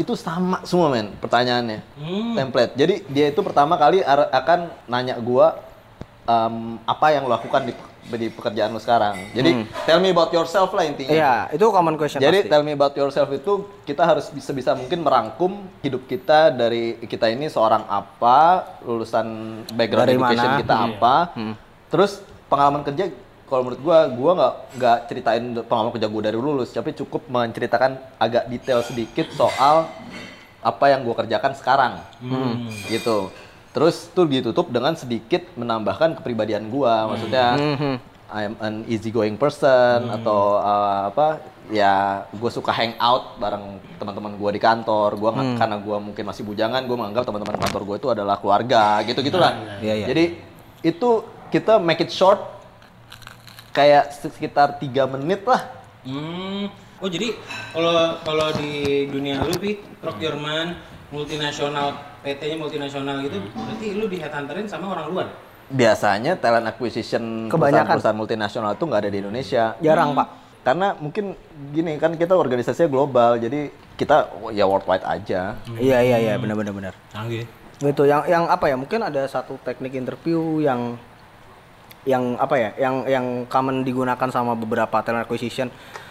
Itu 0.00 0.16
sama 0.16 0.64
semua 0.64 0.88
men 0.88 1.12
pertanyaannya. 1.20 1.84
Template. 2.34 2.72
Jadi 2.74 2.94
dia 3.12 3.28
itu 3.28 3.40
pertama 3.44 3.76
kali 3.76 4.00
akan 4.04 4.72
nanya 4.88 5.20
gue 5.20 5.46
em, 6.24 6.80
apa 6.84 7.06
yang 7.12 7.28
lo 7.28 7.36
lakukan 7.36 7.68
di, 7.68 7.72
di 8.16 8.28
pekerjaan 8.32 8.72
lo 8.72 8.80
sekarang. 8.80 9.16
Jadi 9.36 9.68
tell 9.84 10.00
me 10.00 10.08
about 10.08 10.32
yourself 10.32 10.72
lah 10.72 10.84
intinya. 10.88 11.12
Iya, 11.12 11.34
itu 11.52 11.64
common 11.68 12.00
question 12.00 12.20
jadi 12.20 12.44
pasti. 12.44 12.50
tell 12.52 12.64
me 12.64 12.72
about 12.72 12.94
yourself 12.96 13.28
itu 13.28 13.52
kita 13.84 14.02
harus 14.04 14.32
bisa 14.32 14.56
bisa 14.56 14.72
mungkin 14.72 15.04
merangkum 15.04 15.68
hidup 15.84 16.08
kita 16.08 16.48
dari 16.48 16.96
kita 17.04 17.28
ini 17.28 17.48
seorang 17.48 17.84
apa, 17.84 18.64
lulusan 18.84 19.26
background 19.72 20.08
Dari 20.08 20.16
education 20.16 20.48
mana? 20.48 20.60
kita 20.64 20.74
apa, 20.74 21.14
terus 21.92 22.12
pengalaman 22.46 22.82
kerja 22.84 23.10
kalau 23.44 23.60
menurut 23.68 23.80
gua 23.84 23.98
gua 24.08 24.30
nggak 24.34 24.54
nggak 24.80 24.98
ceritain 25.12 25.44
pengalaman 25.68 25.92
kerja 25.92 26.08
gua 26.08 26.22
dari 26.24 26.38
lulus, 26.40 26.72
tapi 26.72 26.96
cukup 26.96 27.28
menceritakan 27.28 28.00
agak 28.16 28.48
detail 28.48 28.80
sedikit 28.80 29.28
soal 29.36 29.88
apa 30.64 30.84
yang 30.88 31.04
gua 31.04 31.14
kerjakan 31.20 31.52
sekarang, 31.52 31.92
gitu. 32.88 33.28
Terus 33.74 34.08
tuh 34.14 34.24
ditutup 34.24 34.70
dengan 34.70 34.96
sedikit 34.96 35.44
menambahkan 35.60 36.16
kepribadian 36.18 36.72
gua, 36.72 37.10
maksudnya 37.10 37.58
I'm 38.34 38.56
an 38.58 38.82
easygoing 38.88 39.36
person 39.36 40.08
atau 40.10 40.58
uh, 40.58 41.12
apa 41.12 41.44
ya 41.70 42.24
gue 42.34 42.50
suka 42.50 42.72
hang 42.74 42.96
out 42.98 43.36
bareng 43.38 43.78
teman-teman 44.00 44.34
gue 44.34 44.50
di 44.56 44.60
kantor. 44.60 45.14
Gue 45.20 45.30
karena 45.54 45.76
gue 45.78 45.96
mungkin 46.00 46.24
masih 46.26 46.42
bujangan 46.42 46.82
gue 46.82 46.96
menganggap 46.96 47.28
teman-teman 47.28 47.60
kantor 47.60 47.82
gue 47.84 47.96
itu 48.00 48.08
adalah 48.10 48.40
keluarga 48.40 49.04
gitu 49.06 49.20
gitulah 49.22 49.78
Iya, 49.78 49.94
iya. 50.02 50.06
jadi 50.10 50.24
itu 50.82 51.10
kita 51.54 51.78
make 51.78 52.02
it 52.02 52.10
short 52.10 52.42
kayak 53.70 54.10
sekitar 54.10 54.74
tiga 54.76 55.06
menit 55.06 55.46
lah 55.46 55.62
Hmm. 56.04 56.68
Oh 57.00 57.08
jadi 57.08 57.32
kalau 57.72 57.96
kalau 58.20 58.52
di 58.52 59.08
dunia 59.08 59.40
lu 59.40 59.56
pi 59.56 59.72
procurement 59.96 60.76
multinasional 61.08 61.96
PT-nya 62.20 62.60
multinasional 62.60 63.24
gitu 63.24 63.40
berarti 63.56 63.86
lu 63.94 64.04
di 64.04 64.18
headhunterin 64.18 64.66
sama 64.66 64.92
orang 64.92 65.06
luar. 65.08 65.28
biasanya 65.64 66.36
talent 66.36 66.68
acquisition 66.68 67.48
Kebanyakan. 67.48 67.56
perusahaan-perusahaan 67.88 68.18
multinasional 68.18 68.76
itu 68.76 68.84
nggak 68.84 69.00
ada 69.00 69.08
di 69.08 69.18
Indonesia 69.18 69.64
Jarang, 69.80 70.12
Pak. 70.12 70.28
karena 70.60 70.88
mungkin 70.94 71.24
gini 71.72 71.96
kan 71.96 72.12
kita 72.12 72.36
organisasinya 72.36 72.84
global 72.86 73.40
jadi 73.40 73.72
kita 73.96 74.16
oh, 74.38 74.52
ya 74.52 74.68
worldwide 74.68 75.08
aja 75.08 75.56
Iya, 75.72 75.98
iya, 76.00 76.16
iya, 76.20 76.34
benar 76.36 76.52
benar 76.54 76.72
benar. 76.74 76.92
Canggih. 77.08 77.48
Gitu, 77.74 78.02
yang 78.04 78.22
yang 78.24 78.44
apa 78.46 78.68
ya? 78.68 78.76
Mungkin 78.76 79.00
ada 79.00 79.24
satu 79.24 79.56
teknik 79.58 79.96
interview 79.96 80.60
yang 80.60 81.00
yang 82.04 82.36
apa 82.36 82.54
ya? 82.56 82.70
Yang 82.78 82.96
yang 83.10 83.26
common 83.48 83.84
digunakan 83.84 84.28
sama 84.32 84.52
beberapa 84.56 85.00
talent 85.04 85.24
acquisition. 85.24 85.68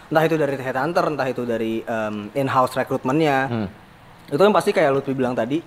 Entah 0.09 0.23
itu 0.29 0.35
dari 0.37 0.53
headhunter, 0.59 1.05
entah 1.09 1.25
itu 1.25 1.41
dari 1.47 1.81
em, 1.81 2.29
in-house 2.37 2.77
recruitment-nya. 2.77 3.49
Itu 4.29 4.41
yang 4.41 4.53
pasti 4.53 4.69
kayak 4.69 4.93
Lutfi 4.93 5.13
bilang 5.17 5.33
tadi, 5.33 5.61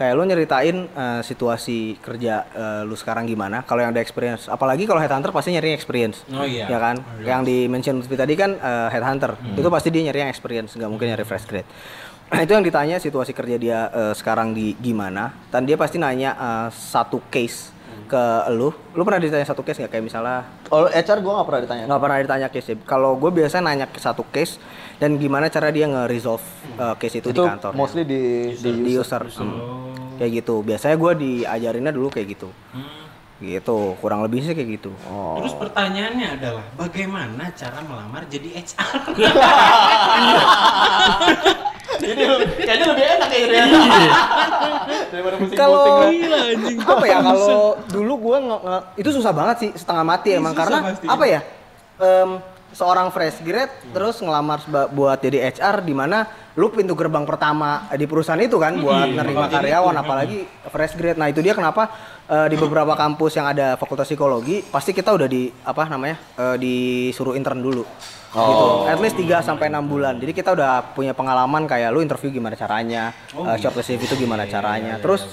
kayak 0.00 0.16
lu 0.16 0.24
nyeritain 0.24 0.88
eh, 0.88 1.20
situasi 1.20 2.00
kerja 2.00 2.48
eh, 2.56 2.82
lu 2.88 2.96
sekarang 2.96 3.28
gimana. 3.28 3.60
Kalau 3.68 3.84
yang 3.84 3.92
ada 3.92 4.00
experience, 4.00 4.48
apalagi 4.48 4.88
kalau 4.88 4.96
headhunter 4.96 5.28
pasti 5.28 5.52
nyari 5.52 5.76
experience. 5.76 6.24
Oh 6.32 6.48
iya. 6.48 6.64
Ya 6.72 6.78
kan? 6.80 6.96
Yang 7.20 7.40
di 7.44 7.56
mention 7.68 8.00
Lutfi 8.00 8.16
tadi 8.16 8.32
kan 8.40 8.56
eh, 8.56 8.88
headhunter. 8.88 9.36
Itu 9.52 9.68
pasti 9.68 9.92
dia 9.92 10.08
nyari 10.08 10.24
yang 10.24 10.30
experience, 10.32 10.72
nggak 10.80 10.88
mungkin 10.88 11.12
nyari 11.12 11.24
fresh 11.28 11.44
grade. 11.44 11.68
Nah, 12.32 12.40
itu 12.46 12.56
yang 12.56 12.64
ditanya 12.64 12.96
situasi 12.96 13.36
kerja 13.36 13.56
dia 13.60 13.78
eh, 13.92 14.14
sekarang 14.16 14.56
di 14.56 14.72
gimana. 14.80 15.36
Dan 15.52 15.68
dia 15.68 15.76
pasti 15.76 16.00
nanya 16.00 16.32
eh, 16.32 16.68
satu 16.72 17.20
case 17.28 17.79
ke 18.10 18.50
lu. 18.50 18.74
Lu 18.98 19.06
pernah 19.06 19.22
ditanya 19.22 19.46
satu 19.46 19.62
case 19.62 19.78
nggak 19.78 19.94
kayak 19.94 20.04
misalnya 20.10 20.42
kalau 20.66 20.90
HR 20.90 21.18
gue 21.22 21.32
nggak 21.38 21.46
pernah 21.46 21.62
ditanya 21.62 21.84
nggak 21.86 22.02
pernah 22.02 22.18
ditanya 22.18 22.48
case 22.50 22.74
ya. 22.74 22.76
Kalau 22.82 23.14
gue 23.14 23.30
biasa 23.30 23.62
nanya 23.62 23.86
ke 23.86 24.02
satu 24.02 24.26
case 24.34 24.58
dan 24.98 25.14
gimana 25.14 25.46
cara 25.46 25.70
dia 25.70 25.86
nge-resolve 25.86 26.42
uh, 26.76 26.98
case 26.98 27.22
itu, 27.22 27.30
itu 27.30 27.38
di 27.38 27.46
kantor. 27.46 27.72
mostly 27.78 28.02
di 28.02 28.50
di 28.58 28.70
di 28.82 28.90
user. 28.98 29.22
Hmm. 29.22 30.18
Kayak 30.18 30.42
gitu. 30.42 30.66
Biasanya 30.66 30.96
gue 30.98 31.12
diajarinnya 31.22 31.92
dulu 31.94 32.10
kayak 32.10 32.26
gitu. 32.34 32.50
Gitu. 33.40 33.78
Kurang 34.02 34.26
lebih 34.26 34.44
sih 34.44 34.52
kayak 34.52 34.82
gitu. 34.82 34.92
Terus 35.40 35.54
pertanyaannya 35.56 36.36
adalah 36.36 36.66
bagaimana 36.76 37.48
cara 37.54 37.80
melamar 37.86 38.26
jadi 38.26 38.58
HR? 38.58 39.14
Jadi 42.00 42.22
kayaknya 42.64 42.86
lebih 42.90 43.04
enak 43.06 43.28
ya 43.30 43.46
daripada 45.12 45.36
pusing 45.36 45.58
Kalau 45.58 45.84
pusing 46.08 46.78
apa 46.80 47.04
ya 47.04 47.18
kalau 47.20 47.60
dulu 47.92 48.12
gue 48.18 48.36
itu 48.96 49.10
susah 49.12 49.32
banget 49.36 49.56
sih 49.62 49.70
setengah 49.76 50.04
mati 50.04 50.28
emang. 50.34 50.52
Susah 50.56 50.60
karena 50.64 50.78
apa 51.06 51.24
ya 51.28 51.40
em, 52.00 52.30
seorang 52.70 53.10
fresh 53.10 53.42
grade 53.42 53.70
terus 53.90 54.22
ngelamar 54.22 54.62
buat 54.94 55.18
jadi 55.18 55.50
HR 55.50 55.82
di 55.82 55.94
mana 55.94 56.26
lu 56.54 56.70
pintu 56.70 56.94
gerbang 56.94 57.26
pertama 57.26 57.86
di 57.94 58.06
perusahaan 58.06 58.38
itu 58.38 58.58
kan 58.62 58.78
buat 58.78 59.10
nerima 59.10 59.46
bakal 59.46 59.58
jadi 59.58 59.74
karyawan 59.74 59.94
itu. 59.94 60.02
apalagi 60.02 60.38
fresh 60.70 60.94
grade 60.94 61.18
nah 61.18 61.26
itu 61.26 61.42
dia 61.42 61.54
kenapa 61.54 61.90
eh, 62.30 62.46
di 62.46 62.56
beberapa 62.58 62.94
kampus 62.94 63.38
yang 63.38 63.50
ada 63.50 63.74
fakultas 63.74 64.06
psikologi 64.06 64.62
pasti 64.62 64.94
kita 64.94 65.10
udah 65.10 65.26
di 65.26 65.50
apa 65.66 65.82
namanya 65.90 66.18
eh, 66.38 66.56
disuruh 66.62 67.34
intern 67.34 67.58
dulu 67.58 67.82
gitu. 68.30 68.66
At 68.86 68.98
least 69.02 69.16
3 69.18 69.42
sampai 69.42 69.66
6 69.68 69.82
bulan. 69.86 70.14
Jadi 70.18 70.32
kita 70.32 70.54
udah 70.54 70.94
punya 70.94 71.10
pengalaman 71.10 71.66
kayak 71.66 71.90
lu 71.90 72.00
interview 72.00 72.30
gimana 72.30 72.54
caranya 72.54 73.10
eh, 73.34 73.56
shortlist 73.58 73.90
CV 73.90 74.06
itu 74.06 74.16
gimana 74.16 74.46
caranya. 74.46 74.96
terus 74.98 75.26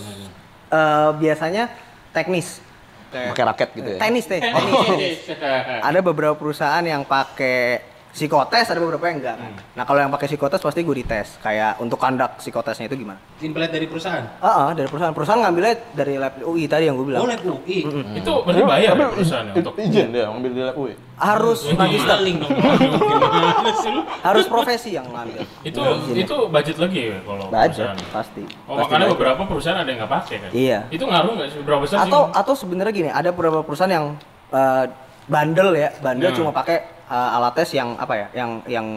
eh, 0.69 1.09
biasanya 1.13 1.69
teknis. 2.11 2.65
Pakai 3.07 3.43
raket 3.47 3.69
gitu 3.71 3.87
ya? 3.95 3.99
Tenis 4.03 4.25
teh 4.27 4.39
tenis. 4.43 5.31
ada 5.79 5.99
beberapa 6.03 6.35
perusahaan 6.35 6.83
yang 6.83 7.07
pakai 7.07 7.79
psikotes 8.17 8.65
ada 8.65 8.81
beberapa 8.81 9.05
yang 9.05 9.21
enggak 9.21 9.35
kan 9.37 9.51
nah 9.71 9.83
kalau 9.83 9.99
yang 9.99 10.09
pakai 10.09 10.25
psikotes 10.27 10.57
pasti 10.57 10.81
gue 10.81 10.95
dites 10.97 11.37
kayak 11.37 11.77
untuk 11.77 11.95
kandak 11.95 12.41
psikotesnya 12.41 12.89
itu 12.89 12.97
gimana 12.97 13.21
Template 13.37 13.69
dari 13.69 13.85
perusahaan. 13.85 14.25
Ah, 14.41 14.49
ah, 14.49 14.69
dari 14.73 14.89
perusahaan 14.89 15.13
perusahaan 15.13 15.37
ngambilnya 15.37 15.93
dari 15.93 16.17
lab 16.17 16.41
UI 16.41 16.65
tadi 16.65 16.89
yang 16.89 16.97
gue 16.97 17.05
bilang 17.05 17.21
Oh, 17.21 17.29
lab 17.29 17.37
UI. 17.39 17.85
Itu 18.17 18.41
berarti 18.41 18.63
bayar 18.65 18.91
ya 18.91 19.07
perusahaannya 19.07 19.53
untuk 19.53 19.73
izin 19.77 20.07
dia 20.09 20.25
ngambil 20.25 20.51
di 20.51 20.61
lab 20.63 20.73
UI 20.75 20.93
harus 21.17 21.59
magister 21.71 22.17
harus 24.23 24.45
profesi 24.45 24.93
yang 24.93 25.05
ngambil 25.07 25.41
itu 25.61 25.81
itu 26.15 26.35
budget 26.47 26.77
lagi 26.77 26.99
ya 27.07 27.19
kalau 27.21 27.45
budget 27.47 27.85
perusahaan. 27.85 28.11
pasti 28.11 28.43
Oh 28.65 28.73
Pasti 28.75 28.81
makanya 28.83 28.97
budget. 28.99 29.13
beberapa 29.13 29.41
perusahaan 29.45 29.77
ada 29.77 29.87
yang 29.87 29.99
nggak 29.99 30.13
pakai 30.13 30.35
kan? 30.39 30.49
Iya. 30.51 30.79
Itu 30.89 31.03
ngaruh 31.05 31.31
nggak 31.35 31.47
sih 31.47 31.59
berapa 31.61 31.81
besar 31.83 31.97
atau 32.03 32.21
sih? 32.23 32.33
atau 32.35 32.53
sebenarnya 32.55 32.93
gini 32.95 33.09
ada 33.11 33.29
beberapa 33.29 33.61
perusahaan 33.61 33.89
yang 33.91 34.05
eh, 34.49 34.85
bandel 35.25 35.69
ya 35.73 35.89
bandel 35.99 36.29
Hmm. 36.29 36.37
cuma 36.39 36.51
pakai 36.51 36.77
eh, 37.07 37.35
alat 37.35 37.53
tes 37.53 37.69
yang 37.71 37.95
apa 37.95 38.13
ya? 38.13 38.27
Yang 38.33 38.51
yang 38.67 38.87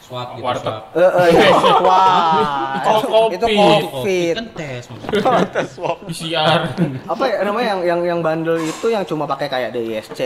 Swab 0.00 0.32
gitu, 0.32 0.40
Warteg. 0.40 0.64
swab. 0.64 0.96
eh 0.96 1.04
eh, 1.04 1.26
iya. 1.30 1.48
wah 1.84 3.28
Itu 3.28 3.44
covid 3.44 4.34
Kan 4.34 4.46
tes 4.56 4.82
maksudnya. 4.88 5.20
PCR. 6.08 6.60
apa 7.12 7.24
ya 7.24 7.36
namanya 7.44 7.66
yang 7.68 7.80
yang 7.84 8.00
yang 8.06 8.18
bandel 8.18 8.56
itu 8.58 8.86
yang 8.88 9.04
cuma 9.04 9.28
pakai 9.28 9.46
kayak 9.46 9.70
DISC 9.70 10.16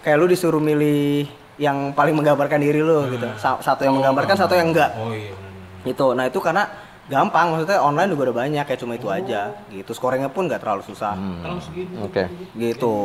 kayak 0.00 0.16
lu 0.16 0.28
disuruh 0.28 0.60
milih 0.60 1.24
yang 1.56 1.92
paling 1.92 2.12
menggambarkan 2.12 2.60
diri 2.60 2.80
lu 2.80 3.08
gitu. 3.08 3.24
Sa- 3.36 3.60
satu 3.60 3.80
yang 3.82 3.96
menggambarkan 3.96 4.36
satu 4.36 4.52
yang 4.52 4.68
enggak. 4.70 4.92
Oh 4.96 5.12
iya 5.12 5.32
gitu. 5.82 6.12
Nah 6.12 6.28
itu 6.28 6.36
karena 6.36 6.68
gampang. 7.08 7.48
Maksudnya 7.50 7.80
online 7.80 8.12
juga 8.12 8.22
udah 8.28 8.36
banyak 8.38 8.64
kayak 8.64 8.76
cuma 8.78 8.92
itu 8.92 9.08
aja. 9.08 9.56
Gitu. 9.68 9.88
Scoringnya 9.90 10.28
pun 10.28 10.52
nggak 10.52 10.60
terlalu 10.60 10.84
susah. 10.84 11.16
Kalau 11.16 11.56
segitu. 11.56 11.96
oke 11.96 12.24
gitu. 12.54 12.96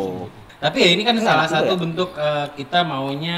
Tapi 0.56 0.78
ya 0.78 0.90
ini 0.92 1.04
kan 1.04 1.16
Enggak, 1.16 1.32
salah 1.32 1.48
juga 1.48 1.56
satu 1.64 1.74
ya? 1.74 1.80
bentuk 1.80 2.10
eh, 2.12 2.46
kita 2.56 2.80
maunya 2.84 3.38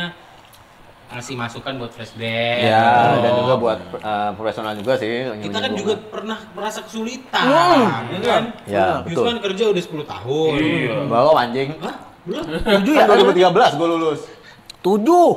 ngasih 1.08 1.36
masukan 1.36 1.74
buat 1.80 1.92
fresh 1.92 2.14
grade. 2.14 2.68
ya 2.68 2.84
gitu. 2.84 3.20
dan 3.24 3.32
juga 3.40 3.54
buat 3.56 3.80
uh, 3.98 4.32
profesional 4.36 4.76
juga 4.76 4.94
sih 5.00 5.08
kita 5.40 5.58
kan 5.58 5.72
juga 5.72 5.94
pernah 5.98 6.38
merasa 6.52 6.80
kesulitan, 6.84 7.46
Hmm. 7.48 8.12
ya 8.12 8.20
kan? 8.20 8.44
Ya, 8.68 8.88
betul. 9.02 9.24
kan 9.24 9.38
kerja 9.40 9.64
udah 9.68 9.84
10 9.84 10.04
tahun. 10.06 10.54
Iya. 10.60 10.96
bawa 11.08 11.32
anjing 11.40 11.70
Hah? 11.80 11.96
Belum? 12.28 12.44
tujuh 12.44 12.94
kan 12.94 13.08
ya 13.08 13.48
2013 13.48 13.80
gue 13.80 13.88
lulus 13.88 14.22
tujuh 14.84 15.30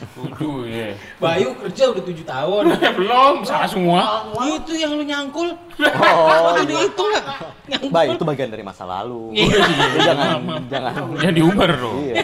Tujuh 0.00 0.64
ya. 0.64 0.96
Bayu 1.20 1.52
kerja 1.60 1.92
udah 1.92 2.00
7 2.00 2.24
tahun. 2.24 2.62
Belum, 3.04 3.34
salah 3.44 3.68
semua. 3.68 4.00
itu 4.48 4.72
yang 4.72 4.96
lu 4.96 5.04
nyangkul. 5.04 5.52
oh 5.52 6.56
Udah 6.56 6.80
itu 6.80 7.02
nggak? 7.04 7.24
Nyangkul. 7.68 7.90
Baik, 7.92 8.08
itu 8.16 8.24
bagian 8.24 8.48
dari 8.48 8.64
masa 8.64 8.88
lalu. 8.88 9.36
Iya. 9.36 9.60
Jadi 9.60 9.98
jangan 10.00 10.28
jangan. 10.72 10.92
Jangan 11.20 11.34
diumbar 11.36 11.68
dong. 11.76 12.00
Iya. 12.00 12.16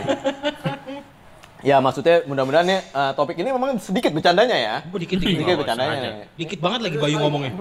Ya 1.67 1.83
maksudnya 1.83 2.23
mudah-mudahan 2.31 2.63
nih 2.63 2.79
eh, 2.79 3.11
topik 3.19 3.35
ini 3.43 3.51
memang 3.51 3.75
sedikit 3.83 4.15
bercandanya 4.15 4.55
ya. 4.55 4.75
Oh, 4.87 4.99
dikit 5.03 5.19
dikit. 5.19 5.35
Sedikit 5.35 5.55
Oh, 5.59 5.61
bercandanya. 5.67 6.31
Dikit 6.39 6.59
banget 6.63 6.81
lagi 6.87 6.97
Bayu 6.97 7.17
ngomongnya. 7.19 7.53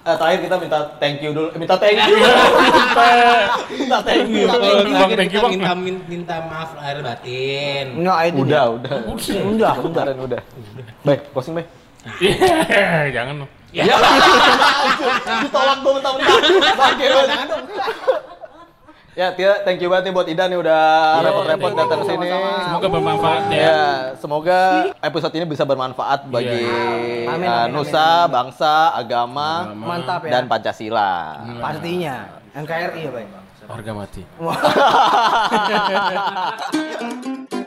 Eh, 0.00 0.16
terakhir 0.16 0.48
kita 0.48 0.56
minta 0.56 0.78
thank 0.96 1.20
you 1.20 1.28
dulu. 1.36 1.52
Eh, 1.52 1.60
Minta 1.60 1.76
thank 1.76 2.00
you. 2.00 2.16
minta 3.84 3.98
thank 4.00 4.32
you. 4.32 4.48
Bang, 4.48 4.60
terakhir 4.64 5.16
thank 5.20 5.32
you, 5.36 5.40
bang. 5.44 5.52
minta, 5.52 5.72
minta, 5.76 6.04
minta 6.08 6.36
maaf 6.48 6.72
lahir 6.72 7.04
batin. 7.04 8.00
nggak 8.00 8.16
ini 8.32 8.38
Udah, 8.40 8.64
udah. 8.80 8.96
udah 9.04 9.72
Kemarin 9.76 10.16
udah. 10.24 10.40
Baik, 11.04 11.20
posting 11.36 11.52
baik. 11.52 11.68
Iya, 12.16 13.12
jangan 13.20 13.44
dong. 13.44 13.50
Ya. 13.76 13.84
Ditolak 15.44 15.78
gue 15.84 15.92
mentah-mentah. 16.00 16.36
Banget. 16.80 18.32
Ya, 19.20 19.36
Tia, 19.36 19.60
thank 19.68 19.76
you 19.84 19.92
banget 19.92 20.08
nih 20.08 20.14
buat 20.16 20.24
Ida 20.32 20.48
nih 20.48 20.56
udah 20.64 20.80
repot-repot 21.20 21.60
thank 21.60 21.76
you. 21.76 21.82
datang 21.84 22.00
sini. 22.08 22.24
Semoga 22.64 22.86
bermanfaat 22.88 23.42
ya. 23.52 23.60
Ya, 23.60 23.84
semoga 24.16 24.60
episode 24.96 25.36
ini 25.36 25.44
bisa 25.44 25.68
bermanfaat 25.68 26.24
bagi 26.32 26.64
Amin, 27.28 27.44
uh, 27.44 27.68
amin, 27.68 27.76
nusa, 27.76 28.24
bangsa, 28.32 28.96
agama, 28.96 29.76
Mantap 29.76 30.24
ya. 30.24 30.40
dan 30.40 30.48
Pancasila. 30.48 31.36
Pastinya. 31.60 32.32
NKRI 32.64 33.00
ya, 33.04 33.10
Bang. 33.12 33.28
Harga 33.68 33.92
mati. 33.92 34.24